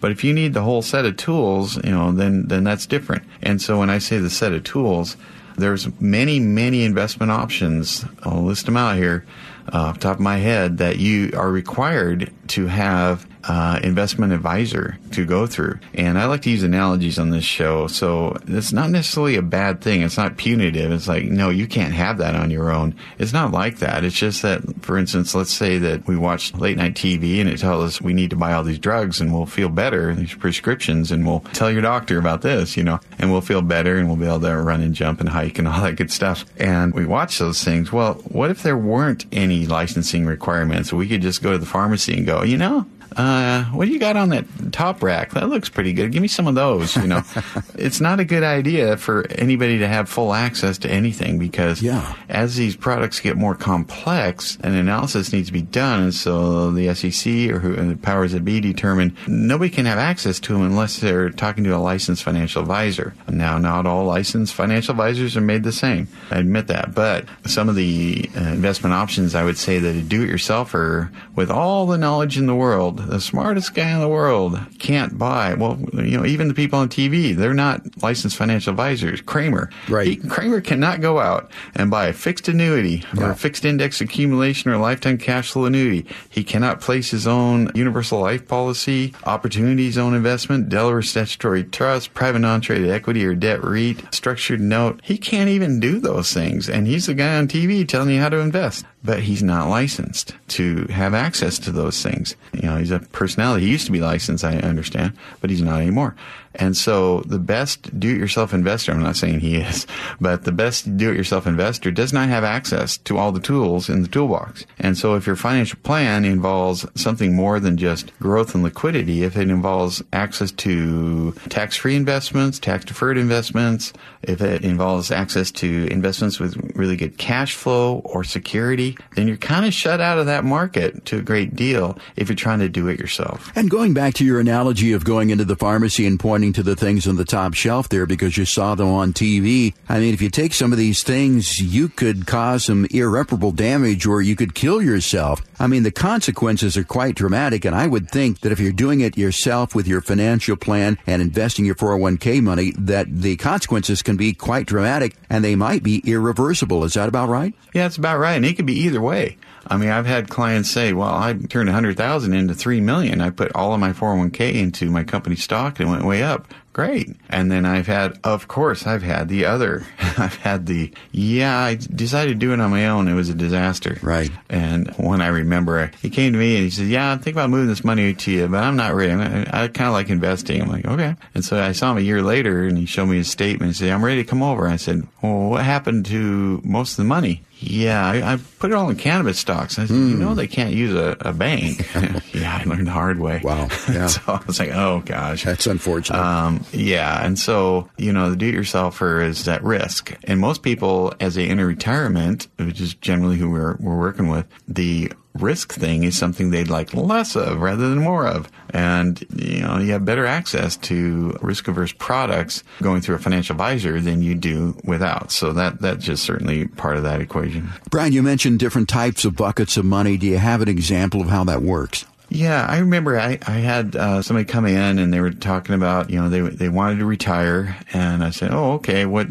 [0.00, 3.24] But if you need the whole set of tools, you know, then then that's different.
[3.42, 5.16] And so when I say the set of tools,
[5.58, 8.04] there's many many investment options.
[8.22, 9.24] I'll list them out here
[9.72, 14.32] uh, off the top of my head that you are required to have uh, investment
[14.32, 15.78] advisor to go through.
[15.94, 17.86] And I like to use analogies on this show.
[17.86, 20.02] So it's not necessarily a bad thing.
[20.02, 20.92] It's not punitive.
[20.92, 22.94] It's like, no, you can't have that on your own.
[23.18, 24.04] It's not like that.
[24.04, 27.58] It's just that, for instance, let's say that we watch late night TV and it
[27.58, 31.10] tells us we need to buy all these drugs and we'll feel better, these prescriptions,
[31.10, 34.16] and we'll tell your doctor about this, you know, and we'll feel better and we'll
[34.16, 36.44] be able to run and jump and hike and all that good stuff.
[36.58, 37.90] And we watch those things.
[37.90, 40.92] Well, what if there weren't any licensing requirements?
[40.92, 43.98] We could just go to the pharmacy and go, you know, uh, what do you
[43.98, 45.32] got on that top rack?
[45.32, 46.12] That looks pretty good.
[46.12, 46.96] Give me some of those.
[46.96, 47.22] You know,
[47.74, 52.14] it's not a good idea for anybody to have full access to anything because yeah.
[52.28, 56.02] as these products get more complex, an analysis needs to be done.
[56.02, 60.38] And so the SEC or who, the powers that be determine nobody can have access
[60.40, 63.14] to them unless they're talking to a licensed financial advisor.
[63.28, 66.08] Now, not all licensed financial advisors are made the same.
[66.30, 66.94] I admit that.
[66.94, 71.86] But some of the uh, investment options, I would say that a do-it-yourselfer with all
[71.86, 75.54] the knowledge in the world the smartest guy in the world can't buy.
[75.54, 79.20] Well, you know, even the people on TV, they're not licensed financial advisors.
[79.20, 80.06] Cramer, right?
[80.06, 84.70] He, Cramer cannot go out and buy a fixed annuity or a fixed index accumulation
[84.70, 86.06] or a lifetime cash flow annuity.
[86.28, 92.40] He cannot place his own universal life policy, opportunity zone investment, Delaware statutory trust, private
[92.40, 95.00] non-traded equity or debt REIT, structured note.
[95.02, 98.28] He can't even do those things, and he's the guy on TV telling you how
[98.28, 102.36] to invest but he's not licensed to have access to those things.
[102.52, 103.66] You know, he's a personality.
[103.66, 106.16] He used to be licensed, I understand, but he's not anymore.
[106.54, 109.86] And so the best do-it-yourself investor, I'm not saying he is,
[110.20, 114.08] but the best do-it-yourself investor does not have access to all the tools in the
[114.08, 114.64] toolbox.
[114.78, 119.36] And so if your financial plan involves something more than just growth and liquidity, if
[119.36, 126.56] it involves access to tax-free investments, tax-deferred investments, if it involves access to investments with
[126.76, 131.04] really good cash flow or security, then you're kind of shut out of that market
[131.06, 133.52] to a great deal if you're trying to do it yourself.
[133.54, 136.76] And going back to your analogy of going into the pharmacy and pointing to the
[136.76, 139.74] things on the top shelf there because you saw them on TV.
[139.88, 144.06] I mean, if you take some of these things, you could cause some irreparable damage
[144.06, 145.42] or you could kill yourself.
[145.60, 147.64] I mean, the consequences are quite dramatic.
[147.64, 151.20] And I would think that if you're doing it yourself with your financial plan and
[151.20, 155.98] investing your 401k money, that the consequences can be quite dramatic and they might be
[156.04, 156.84] irreversible.
[156.84, 157.52] Is that about right?
[157.74, 158.36] Yeah, it's about right.
[158.36, 159.36] And it could be either way.
[159.68, 163.20] I mean, I've had clients say, "Well, I turned a hundred thousand into three million.
[163.20, 166.52] I put all of my 401k into my company stock and it went way up."
[166.78, 167.16] Great.
[167.28, 169.84] And then I've had, of course, I've had the other.
[169.98, 173.08] I've had the, yeah, I decided to do it on my own.
[173.08, 173.98] It was a disaster.
[174.00, 174.30] Right.
[174.48, 177.50] And when I remember, he came to me and he said, yeah, I'm thinking about
[177.50, 179.10] moving this money to you, but I'm not ready.
[179.12, 180.62] I, I kind of like investing.
[180.62, 181.16] I'm like, okay.
[181.34, 183.76] And so I saw him a year later and he showed me his statement and
[183.76, 184.68] said, I'm ready to come over.
[184.68, 187.42] I said, well, what happened to most of the money?
[187.60, 189.78] Yeah, I, I, put it all in cannabis stocks.
[189.78, 190.10] I said, mm.
[190.10, 191.88] you know, they can't use a, a bank.
[192.32, 193.40] yeah, I learned the hard way.
[193.42, 193.68] Wow.
[193.88, 194.06] Yeah.
[194.06, 196.18] so I was like, oh gosh, that's unfortunate.
[196.18, 201.34] Um, yeah, and so you know, the do-it-yourselfer is at risk, and most people, as
[201.34, 205.10] they enter retirement, which is generally who we're we're working with, the
[205.42, 208.50] risk thing is something they'd like less of rather than more of.
[208.70, 213.54] And, you know, you have better access to risk averse products going through a financial
[213.54, 215.32] advisor than you do without.
[215.32, 217.70] So that, that's just certainly part of that equation.
[217.90, 220.16] Brian, you mentioned different types of buckets of money.
[220.16, 222.04] Do you have an example of how that works?
[222.30, 226.10] Yeah, I remember I, I had uh, somebody come in and they were talking about,
[226.10, 227.76] you know, they, they wanted to retire.
[227.94, 229.06] And I said, Oh, okay.
[229.06, 229.28] What,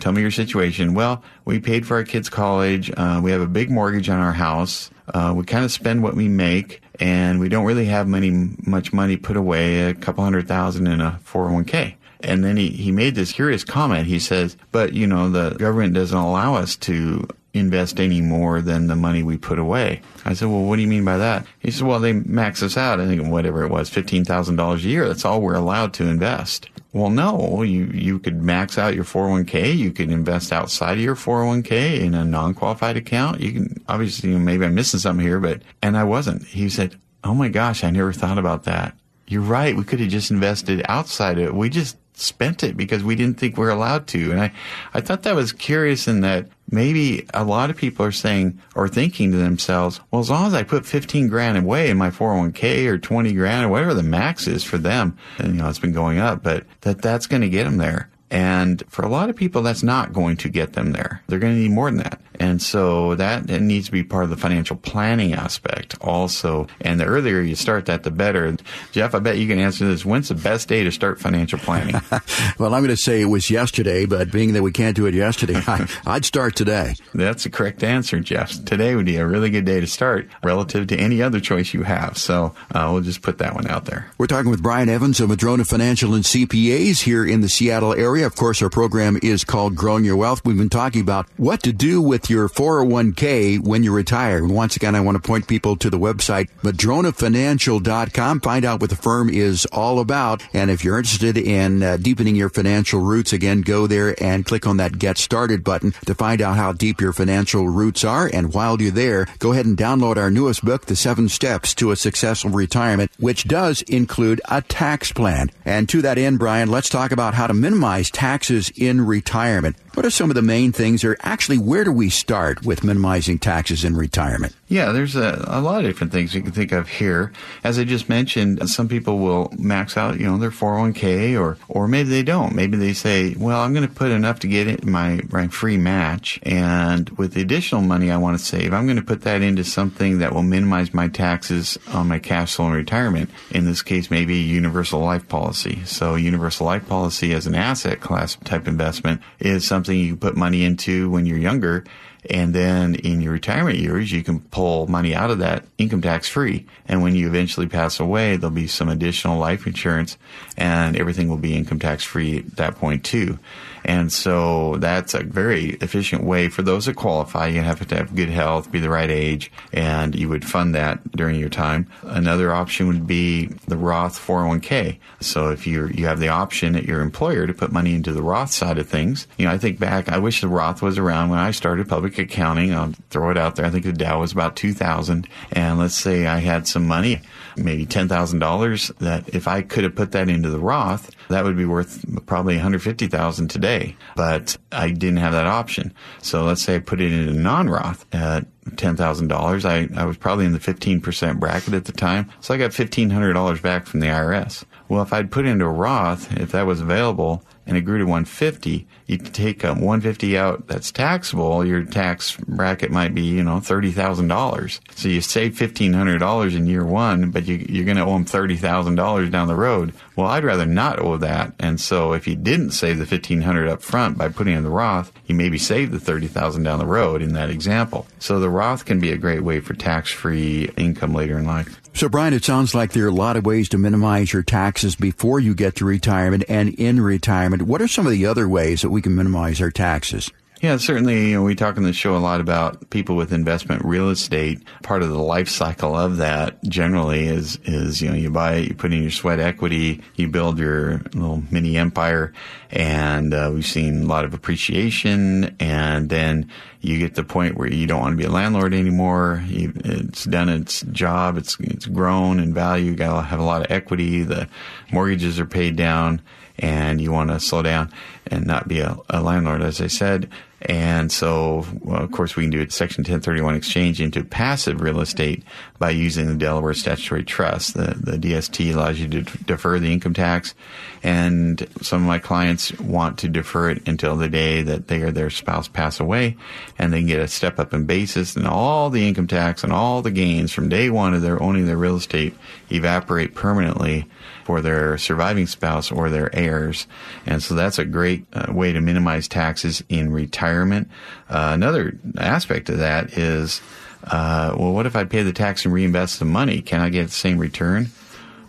[0.00, 0.94] tell me your situation.
[0.94, 2.90] Well, we paid for our kids' college.
[2.96, 4.90] Uh, we have a big mortgage on our house.
[5.12, 8.30] Uh, we kind of spend what we make and we don't really have many,
[8.64, 11.94] much money put away, a couple hundred thousand in a 401k.
[12.20, 14.06] And then he, he made this curious comment.
[14.06, 18.86] He says, but you know, the government doesn't allow us to invest any more than
[18.86, 20.00] the money we put away.
[20.24, 21.46] I said, well, what do you mean by that?
[21.58, 23.00] He said, well, they max us out.
[23.00, 25.06] I think whatever it was, $15,000 a year.
[25.06, 26.68] That's all we're allowed to invest.
[26.92, 29.76] Well, no, you, you could max out your 401k.
[29.76, 33.40] You could invest outside of your 401k in a non-qualified account.
[33.40, 36.44] You can, obviously, maybe I'm missing something here, but, and I wasn't.
[36.46, 38.96] He said, oh my gosh, I never thought about that.
[39.28, 39.76] You're right.
[39.76, 41.54] We could have just invested outside of it.
[41.54, 44.30] We just spent it because we didn't think we are allowed to.
[44.32, 44.52] And I,
[44.94, 48.88] I thought that was curious in that maybe a lot of people are saying or
[48.88, 52.86] thinking to themselves, well, as long as I put 15 grand away in my 401k
[52.86, 55.92] or 20 grand or whatever the max is for them, and you know, it's been
[55.92, 58.08] going up, but that that's going to get them there.
[58.30, 61.22] And for a lot of people, that's not going to get them there.
[61.26, 62.20] They're going to need more than that.
[62.40, 66.66] And so that needs to be part of the financial planning aspect also.
[66.80, 68.56] And the earlier you start that, the better.
[68.92, 70.04] Jeff, I bet you can answer this.
[70.04, 71.94] When's the best day to start financial planning?
[72.58, 75.14] well, I'm going to say it was yesterday, but being that we can't do it
[75.14, 76.94] yesterday, I, would start today.
[77.14, 78.64] That's the correct answer, Jeff.
[78.64, 81.82] Today would be a really good day to start relative to any other choice you
[81.82, 82.18] have.
[82.18, 84.10] So uh, we'll just put that one out there.
[84.18, 88.26] We're talking with Brian Evans of Madrona Financial and CPAs here in the Seattle area.
[88.26, 90.44] Of course, our program is called Growing Your Wealth.
[90.44, 94.46] We've been talking about what to do with your 401k when you retire.
[94.46, 98.40] Once again, I want to point people to the website, madronafinancial.com.
[98.40, 100.42] Find out what the firm is all about.
[100.52, 104.66] And if you're interested in uh, deepening your financial roots, again, go there and click
[104.66, 108.30] on that Get Started button to find out how deep your financial roots are.
[108.32, 111.90] And while you're there, go ahead and download our newest book, The Seven Steps to
[111.90, 115.50] a Successful Retirement, which does include a tax plan.
[115.64, 119.76] And to that end, Brian, let's talk about how to minimize taxes in retirement.
[119.94, 123.38] What are some of the main things, or actually, where do we start with minimizing
[123.38, 124.54] taxes in retirement?
[124.68, 127.32] Yeah, there's a, a lot of different things you can think of here.
[127.62, 131.86] As I just mentioned, some people will max out, you know, their 401k, or or
[131.86, 132.54] maybe they don't.
[132.54, 136.40] Maybe they say, well, I'm going to put enough to get my my free match,
[136.42, 139.62] and with the additional money I want to save, I'm going to put that into
[139.62, 143.30] something that will minimize my taxes on my cash flow in retirement.
[143.50, 145.84] In this case, maybe a universal life policy.
[145.84, 150.64] So, universal life policy as an asset class type investment is something you put money
[150.64, 151.84] into when you're younger.
[152.30, 156.28] And then in your retirement years, you can pull money out of that income tax
[156.28, 156.66] free.
[156.86, 160.18] And when you eventually pass away, there'll be some additional life insurance
[160.56, 163.38] and everything will be income tax free at that point too.
[163.86, 167.46] And so that's a very efficient way for those that qualify.
[167.46, 171.12] You have to have good health, be the right age, and you would fund that
[171.12, 171.86] during your time.
[172.02, 174.98] Another option would be the Roth 401k.
[175.20, 178.22] So if you you have the option at your employer to put money into the
[178.22, 181.30] Roth side of things, you know, I think back, I wish the Roth was around
[181.30, 182.74] when I started public accounting.
[182.74, 183.66] I'll throw it out there.
[183.66, 185.28] I think the Dow was about 2000.
[185.52, 187.20] And let's say I had some money
[187.56, 191.64] maybe $10,000 that if I could have put that into the Roth, that would be
[191.64, 193.96] worth probably 150,000 today.
[194.14, 195.92] But I didn't have that option.
[196.22, 199.64] So let's say I put it into non-Roth at $10,000.
[199.64, 202.30] I, I was probably in the 15% bracket at the time.
[202.40, 204.64] So I got $1,500 back from the IRS.
[204.88, 208.04] Well, if I'd put into a Roth, if that was available, and it grew to
[208.04, 213.56] 150, you take um, 150 out that's taxable, your tax bracket might be, you know,
[213.56, 214.80] $30,000.
[214.96, 219.30] So you save $1,500 in year one, but you, you're going to owe them $30,000
[219.30, 219.92] down the road.
[220.14, 221.54] Well, I'd rather not owe that.
[221.58, 225.12] And so if you didn't save the 1500 up front by putting in the Roth,
[225.26, 228.06] you maybe save the 30,000 down the road in that example.
[228.18, 231.80] So the Roth can be a great way for tax-free income later in life.
[231.96, 234.94] So, Brian, it sounds like there are a lot of ways to minimize your taxes
[234.94, 237.62] before you get to retirement and in retirement.
[237.62, 240.30] What are some of the other ways that we can minimize our taxes?
[240.62, 241.28] Yeah, certainly.
[241.28, 244.64] You know, we talk in the show a lot about people with investment real estate.
[244.82, 248.68] Part of the life cycle of that generally is, is, you know, you buy it,
[248.68, 252.32] you put in your sweat equity, you build your little mini empire,
[252.70, 256.50] and uh, we've seen a lot of appreciation, and then
[256.80, 259.44] you get to the point where you don't want to be a landlord anymore.
[259.46, 261.36] You, it's done its job.
[261.36, 262.92] It's, it's grown in value.
[262.92, 264.22] You got to have a lot of equity.
[264.22, 264.48] The
[264.90, 266.22] mortgages are paid down
[266.58, 267.92] and you want to slow down
[268.26, 270.30] and not be a, a landlord, as I said.
[270.66, 275.00] And so, well, of course, we can do a Section 1031 exchange into passive real
[275.00, 275.44] estate
[275.78, 277.74] by using the Delaware Statutory Trust.
[277.74, 280.56] The, the DST allows you to defer the income tax.
[281.04, 285.12] And some of my clients want to defer it until the day that they or
[285.12, 286.36] their spouse pass away
[286.80, 289.72] and they can get a step up in basis and all the income tax and
[289.72, 292.34] all the gains from day one of their owning their real estate
[292.70, 294.04] evaporate permanently
[294.46, 296.86] for their surviving spouse or their heirs.
[297.26, 300.88] And so that's a great uh, way to minimize taxes in retirement.
[301.28, 303.60] Uh, another aspect of that is,
[304.04, 306.62] uh, well, what if I pay the tax and reinvest the money?
[306.62, 307.88] Can I get the same return?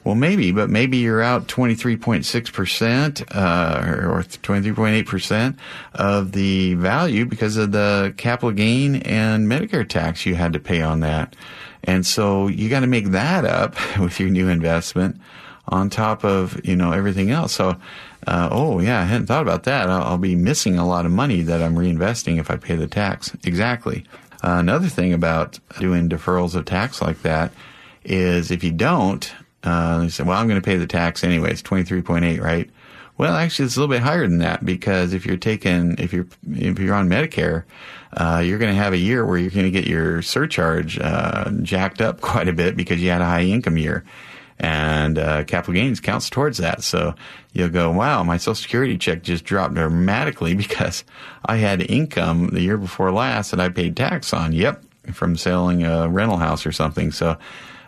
[0.04, 5.58] Well, maybe, but maybe you're out 23.6% uh, or 23.8%
[5.95, 10.84] of the value because of the capital gain and Medicare tax you had to pay
[10.84, 11.36] on that.
[11.84, 15.20] And so you got to make that up with your new investment
[15.68, 17.53] on top of, you know, everything else.
[17.53, 17.76] So,
[18.26, 19.89] uh, oh yeah, I hadn't thought about that.
[19.89, 22.88] I'll, I'll, be missing a lot of money that I'm reinvesting if I pay the
[22.88, 23.36] tax.
[23.43, 24.05] Exactly.
[24.43, 27.51] Uh, another thing about doing deferrals of tax like that
[28.03, 31.51] is if you don't, uh, you say, well, I'm going to pay the tax anyway.
[31.51, 32.70] It's 23.8, right?
[33.18, 36.28] Well, actually, it's a little bit higher than that because if you're taking, if you're,
[36.51, 37.63] if you're on Medicare,
[38.13, 41.49] uh, you're going to have a year where you're going to get your surcharge uh,
[41.63, 44.05] jacked up quite a bit because you had a high income year
[44.60, 46.84] and uh, capital gains counts towards that.
[46.84, 47.14] So
[47.53, 51.03] you'll go, wow, my Social Security check just dropped dramatically because
[51.45, 54.53] I had income the year before last that I paid tax on.
[54.53, 54.84] Yep,
[55.14, 57.12] from selling a rental house or something.
[57.12, 57.38] So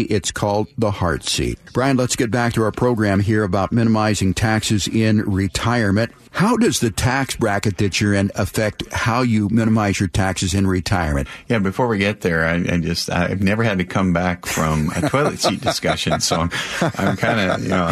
[0.00, 1.60] It's called the Heart Seat.
[1.72, 6.10] Brian, let's get back to our program here about minimizing taxes in retirement.
[6.32, 10.66] How does the tax bracket that you're in affect how you minimize your taxes in
[10.66, 11.28] retirement?
[11.46, 14.90] Yeah, before we get there, I, I just I've never had to come back from
[14.96, 16.50] a toilet seat discussion, so I'm,
[16.98, 17.90] I'm kind of you know.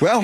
[0.00, 0.22] Well,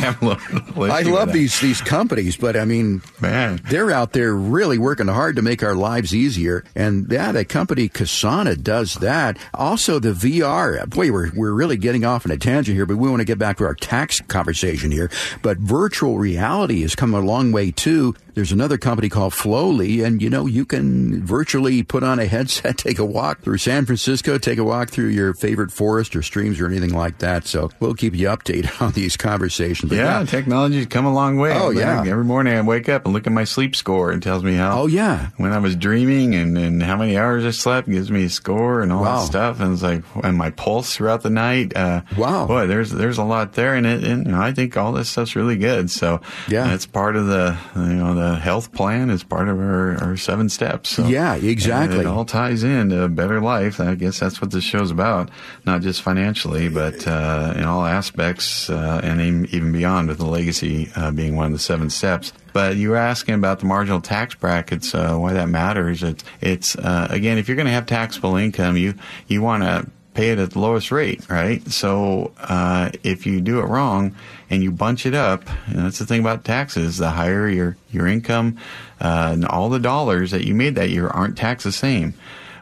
[0.90, 5.36] I love these these companies, but I mean, man, they're out there really working hard
[5.36, 6.64] to make our lives easier.
[6.74, 9.38] And that a company Casana does that.
[9.52, 10.88] Also, the VR.
[10.88, 13.38] Boy, we're we're really getting off on a tangent here, but we want to get
[13.38, 15.10] back to our tax conversation here.
[15.42, 18.14] But virtual reality has come a long way too.
[18.36, 22.76] There's another company called Flowly, and you know, you can virtually put on a headset,
[22.76, 26.60] take a walk through San Francisco, take a walk through your favorite forest or streams
[26.60, 27.46] or anything like that.
[27.46, 29.88] So we'll keep you updated on these conversations.
[29.88, 31.54] But yeah, yeah, technology's come a long way.
[31.54, 32.04] Oh, yeah.
[32.06, 34.82] Every morning I wake up and look at my sleep score and tells me how.
[34.82, 35.30] Oh, yeah.
[35.38, 38.82] When I was dreaming and, and how many hours I slept, gives me a score
[38.82, 39.20] and all wow.
[39.20, 39.60] that stuff.
[39.60, 41.74] And it's like, and my pulse throughout the night.
[41.74, 42.46] Uh, wow.
[42.46, 44.04] Boy, there's, there's a lot there in it.
[44.04, 45.90] And you know, I think all this stuff's really good.
[45.90, 49.96] So yeah, it's part of the, you know, the health plan is part of our,
[50.02, 50.90] our seven steps.
[50.90, 52.00] So, yeah, exactly.
[52.00, 53.78] It all ties into a better life.
[53.78, 55.30] I guess that's what this show's about,
[55.64, 60.90] not just financially, but uh, in all aspects uh, and even beyond, with the legacy
[60.96, 62.32] uh, being one of the seven steps.
[62.52, 66.02] But you were asking about the marginal tax brackets, uh, why that matters.
[66.02, 68.94] It's, it's uh, again, if you're going to have taxable income, you
[69.28, 71.66] you want to pay it at the lowest rate, right?
[71.70, 74.16] So uh, if you do it wrong
[74.50, 78.06] and you bunch it up, and that's the thing about taxes, the higher your, your
[78.06, 78.58] income
[79.00, 82.14] uh, and all the dollars that you made that year aren't taxed the same.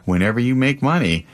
[0.05, 1.25] Whenever you make money,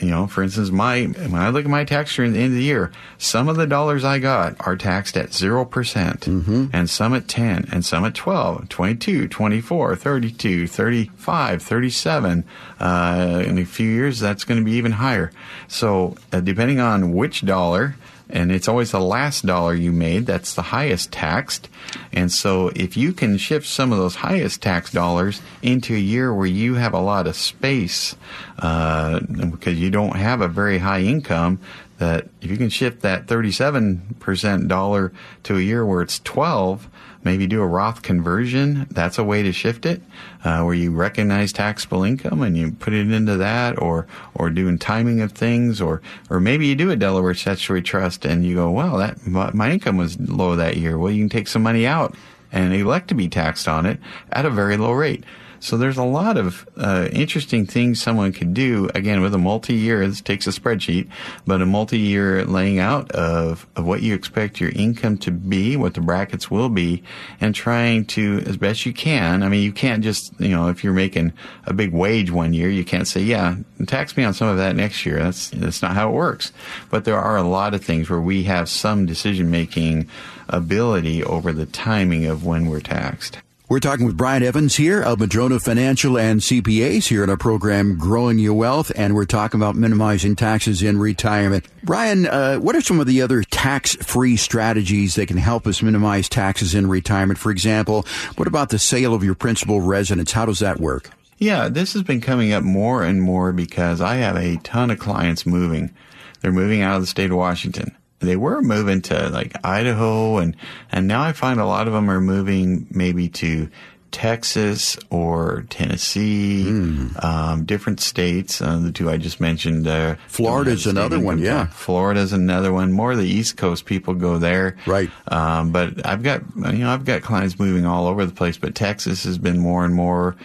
[0.00, 2.52] you know, for instance, my when I look at my tax return at the end
[2.52, 6.66] of the year, some of the dollars I got are taxed at 0%, percent mm-hmm.
[6.72, 12.44] and some at 10, and some at 12, 22, 24, 32, 35, 37.
[12.78, 15.32] Uh, in a few years, that's going to be even higher.
[15.68, 17.96] So, uh, depending on which dollar,
[18.32, 21.68] and it's always the last dollar you made that's the highest taxed.
[22.12, 26.32] And so if you can shift some of those highest tax dollars into a year
[26.32, 28.16] where you have a lot of space,
[28.58, 31.60] uh, because you don't have a very high income,
[31.98, 35.12] that if you can shift that 37% dollar
[35.42, 36.88] to a year where it's 12,
[37.22, 38.86] maybe do a Roth conversion.
[38.90, 40.02] That's a way to shift it,
[40.44, 44.78] uh, where you recognize taxable income and you put it into that, or or doing
[44.78, 48.70] timing of things, or or maybe you do a Delaware statutory trust and you go,
[48.70, 50.98] well, that my income was low that year.
[50.98, 52.14] Well, you can take some money out
[52.52, 53.98] and elect to be taxed on it
[54.32, 55.24] at a very low rate.
[55.62, 58.88] So there's a lot of uh, interesting things someone could do.
[58.94, 61.08] Again, with a multi-year, this takes a spreadsheet,
[61.46, 65.92] but a multi-year laying out of, of what you expect your income to be, what
[65.92, 67.02] the brackets will be,
[67.42, 69.42] and trying to, as best you can.
[69.42, 71.34] I mean, you can't just, you know, if you're making
[71.66, 73.56] a big wage one year, you can't say, yeah,
[73.86, 75.18] tax me on some of that next year.
[75.18, 76.52] That's, that's not how it works.
[76.88, 80.08] But there are a lot of things where we have some decision making
[80.48, 83.38] ability over the timing of when we're taxed.
[83.70, 87.96] We're talking with Brian Evans here of Madrona Financial and CPAs here in our program
[87.96, 91.68] Growing Your Wealth, and we're talking about minimizing taxes in retirement.
[91.84, 96.28] Brian, uh, what are some of the other tax-free strategies that can help us minimize
[96.28, 97.38] taxes in retirement?
[97.38, 98.04] For example,
[98.34, 100.32] what about the sale of your principal residence?
[100.32, 101.08] How does that work?
[101.38, 104.98] Yeah, this has been coming up more and more because I have a ton of
[104.98, 105.94] clients moving.
[106.40, 110.56] They're moving out of the state of Washington they were moving to like Idaho and,
[110.92, 113.68] and now I find a lot of them are moving maybe to
[114.10, 117.24] Texas or Tennessee, mm.
[117.24, 118.60] um, different states.
[118.60, 119.86] Uh, the two I just mentioned.
[119.86, 121.66] Uh, Florida's another one, yeah.
[121.66, 122.92] Florida's another one.
[122.92, 125.10] More of the East Coast people go there, right?
[125.28, 128.74] Um, but I've got you know I've got clients moving all over the place, but
[128.74, 130.36] Texas has been more and more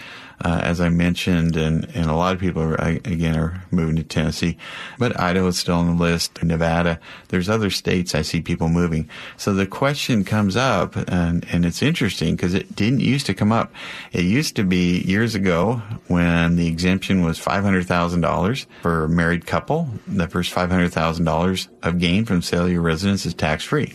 [0.44, 4.04] uh, as I mentioned, and, and a lot of people are, again are moving to
[4.04, 4.58] Tennessee,
[4.98, 6.44] but Idaho is still on the list.
[6.44, 9.10] Nevada, there's other states I see people moving.
[9.38, 13.52] So the question comes up, and and it's interesting because it didn't used to come
[13.52, 13.74] up.
[14.12, 19.06] It used to be years ago when the exemption was five hundred thousand dollars for
[19.06, 19.90] a married couple.
[20.08, 23.64] The first five hundred thousand dollars of gain from sale of your residence is tax
[23.64, 23.94] free.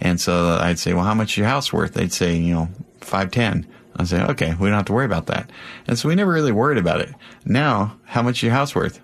[0.00, 1.94] And so I'd say, well, how much is your house worth?
[1.94, 2.68] They'd say, you know,
[3.00, 3.66] 510.
[3.96, 5.50] I say, okay, we don't have to worry about that.
[5.86, 7.14] And so we never really worried about it.
[7.44, 9.00] Now, how much is your house worth?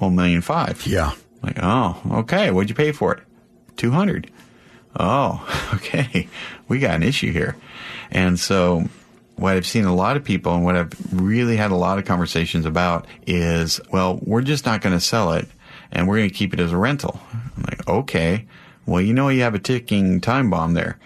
[0.00, 0.84] Well, million five.
[0.86, 1.12] Yeah.
[1.42, 2.50] Like, oh, okay.
[2.50, 3.22] What'd you pay for it?
[3.76, 4.30] 200.
[4.98, 6.28] Oh, okay.
[6.68, 7.56] We got an issue here.
[8.10, 8.84] And so
[9.36, 12.04] what I've seen a lot of people and what I've really had a lot of
[12.04, 15.48] conversations about is, well, we're just not going to sell it
[15.90, 17.20] and we're going to keep it as a rental.
[17.32, 18.46] I'm like, okay.
[18.86, 20.98] Well, you know, you have a ticking time bomb there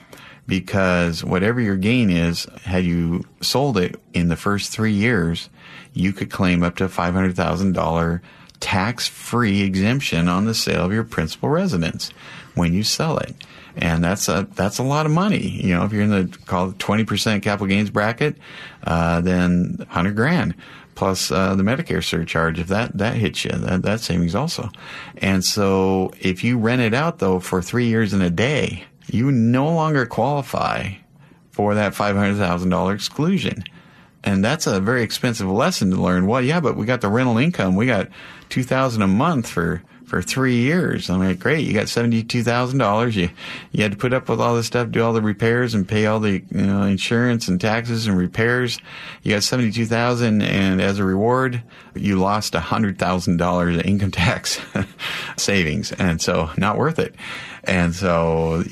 [0.47, 5.49] because whatever your gain is, had you sold it in the first three years,
[5.93, 8.21] you could claim up to $500,000
[8.61, 12.11] tax free exemption on the sale of your principal residence
[12.55, 13.35] when you sell it.
[13.77, 15.49] And that's a, that's a lot of money.
[15.49, 18.37] You know, if you're in the call 20% capital gains bracket,
[18.85, 20.55] uh, then 100 grand
[20.97, 22.59] plus uh, the Medicare surcharge.
[22.59, 24.71] If that that hits you, that that savings also.
[25.19, 29.31] And so, if you rent it out though for three years and a day, you
[29.31, 30.93] no longer qualify
[31.51, 33.65] for that five hundred thousand dollar exclusion.
[34.25, 36.27] And that's a very expensive lesson to learn.
[36.27, 37.77] Well, yeah, but we got the rental income.
[37.77, 38.09] We got
[38.49, 41.11] two thousand a month for for three years.
[41.11, 41.67] I mean, great.
[41.67, 43.17] You got seventy-two thousand dollars.
[43.17, 43.31] You
[43.73, 46.07] you had to put up with all this stuff, do all the repairs, and pay
[46.07, 48.79] all the you know insurance and taxes and repairs.
[49.23, 51.63] You got seventy-two thousand, and as a reward,
[51.95, 54.61] you lost hundred thousand dollars in income tax
[55.37, 57.15] savings, and so not worth it.
[57.67, 58.63] And so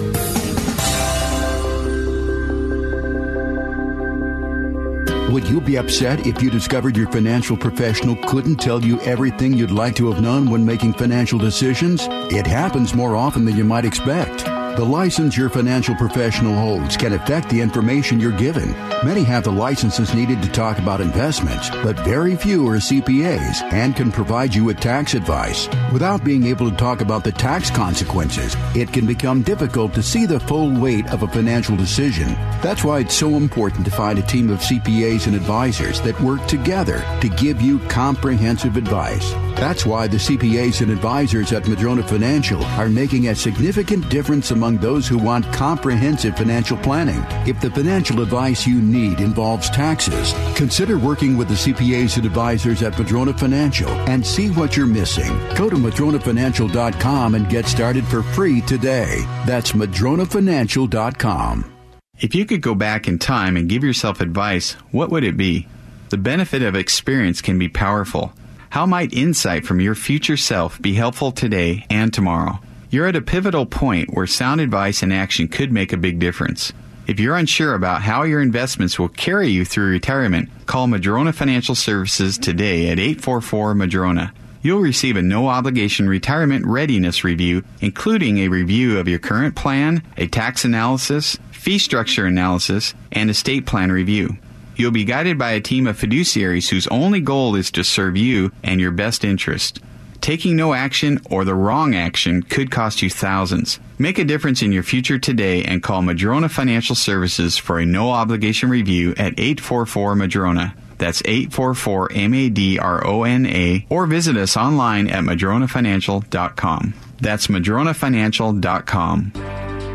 [5.31, 9.71] Would you be upset if you discovered your financial professional couldn't tell you everything you'd
[9.71, 12.09] like to have known when making financial decisions?
[12.33, 14.45] It happens more often than you might expect.
[14.77, 18.71] The license your financial professional holds can affect the information you're given.
[19.05, 23.97] Many have the licenses needed to talk about investments, but very few are CPAs and
[23.97, 25.69] can provide you with tax advice.
[25.93, 30.25] Without being able to talk about the tax consequences, it can become difficult to see
[30.25, 32.29] the full weight of a financial decision.
[32.63, 36.47] That's why it's so important to find a team of CPAs and advisors that work
[36.47, 39.33] together to give you comprehensive advice.
[39.57, 44.79] That's why the CPAs and advisors at Madrona Financial are making a significant difference among
[44.79, 47.23] those who want comprehensive financial planning.
[47.47, 52.83] If the financial advice you need involves taxes, consider working with the CPAs and advisors
[52.83, 55.37] at Madrona Financial and see what you're missing.
[55.57, 59.25] Go to madronafinancial.com and get started for free today.
[59.47, 61.80] That's madronafinancial.com.
[62.21, 65.67] If you could go back in time and give yourself advice, what would it be?
[66.11, 68.35] The benefit of experience can be powerful.
[68.69, 72.61] How might insight from your future self be helpful today and tomorrow?
[72.91, 76.75] You're at a pivotal point where sound advice and action could make a big difference.
[77.07, 81.75] If you're unsure about how your investments will carry you through retirement, call Madrona Financial
[81.75, 84.35] Services today at 844 Madrona.
[84.63, 90.03] You'll receive a no obligation retirement readiness review, including a review of your current plan,
[90.19, 94.39] a tax analysis, fee structure analysis, and estate plan review.
[94.77, 98.51] You'll be guided by a team of fiduciaries whose only goal is to serve you
[98.65, 99.79] and your best interest.
[100.23, 103.79] Taking no action or the wrong action could cost you thousands.
[103.99, 108.11] Make a difference in your future today and call Madrona Financial Services for a no
[108.11, 110.75] obligation review at 844 Madrona.
[110.97, 116.95] That's 844 M A D R O N A or visit us online at madronafinancial.com.
[117.21, 119.90] That's madronafinancial.com.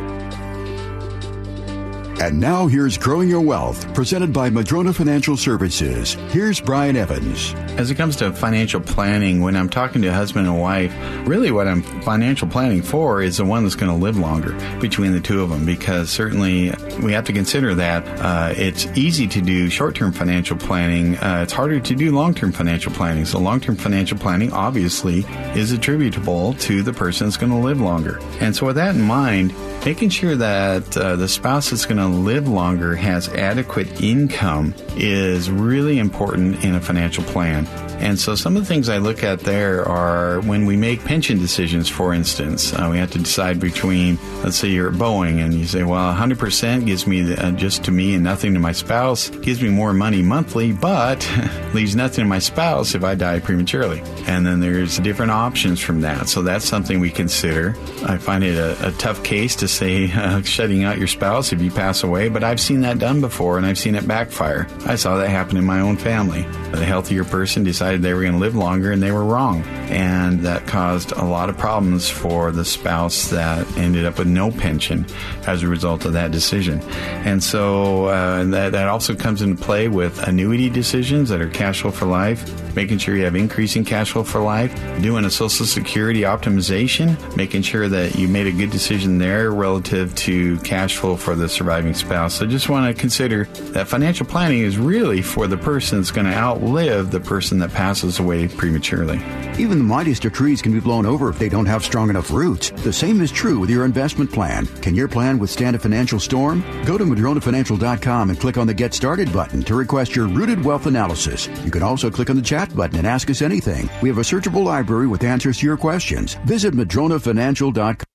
[2.17, 6.13] And now here's Growing Your Wealth, presented by Madrona Financial Services.
[6.29, 7.53] Here's Brian Evans.
[7.77, 10.95] As it comes to financial planning, when I'm talking to a husband and wife,
[11.27, 15.11] really what I'm financial planning for is the one that's going to live longer between
[15.11, 19.41] the two of them because certainly we have to consider that uh, it's easy to
[19.41, 21.17] do short term financial planning.
[21.17, 23.25] Uh, it's harder to do long term financial planning.
[23.25, 27.81] So, long term financial planning obviously is attributable to the person that's going to live
[27.81, 28.19] longer.
[28.39, 29.53] And so, with that in mind,
[29.85, 35.49] making sure that uh, the spouse that's going to live longer has adequate income is
[35.49, 37.65] really important in a financial plan.
[37.99, 41.39] And so some of the things I look at there are when we make pension
[41.39, 45.53] decisions, for instance, uh, we have to decide between, let's say you're at Boeing and
[45.53, 48.71] you say, well, 100% gives me the, uh, just to me and nothing to my
[48.71, 51.27] spouse, gives me more money monthly, but
[51.73, 54.01] leaves nothing to my spouse if I die prematurely.
[54.27, 56.27] And then there's different options from that.
[56.27, 57.75] So that's something we consider.
[58.05, 61.61] I find it a, a tough case to say uh, shutting out your spouse if
[61.61, 64.67] you pass away, but I've seen that done before and I've seen it backfire.
[64.85, 66.43] I saw that happen in my own family.
[66.71, 69.61] The healthier person decided decided they were going to live longer and they were wrong.
[69.89, 74.49] And that caused a lot of problems for the spouse that ended up with no
[74.49, 75.05] pension
[75.45, 76.81] as a result of that decision.
[77.25, 81.81] And so uh, that, that also comes into play with annuity decisions that are cash
[81.81, 84.73] flow for life, making sure you have increasing cash flow for life,
[85.03, 90.15] doing a Social Security optimization, making sure that you made a good decision there relative
[90.15, 92.33] to cash flow for the surviving spouse.
[92.33, 96.25] So just want to consider that financial planning is really for the person that's going
[96.25, 99.17] to outlive the person that passes away prematurely.
[99.59, 102.31] Even the mightiest of trees can be blown over if they don't have strong enough
[102.31, 102.71] roots.
[102.71, 104.65] The same is true with your investment plan.
[104.81, 106.63] Can your plan withstand a financial storm?
[106.85, 110.87] Go to madronafinancial.com and click on the Get Started button to request your rooted wealth
[110.87, 111.49] analysis.
[111.65, 113.89] You can also click on the chat button and ask us anything.
[114.01, 116.35] We have a searchable library with answers to your questions.
[116.45, 118.14] Visit madronafinancial.com.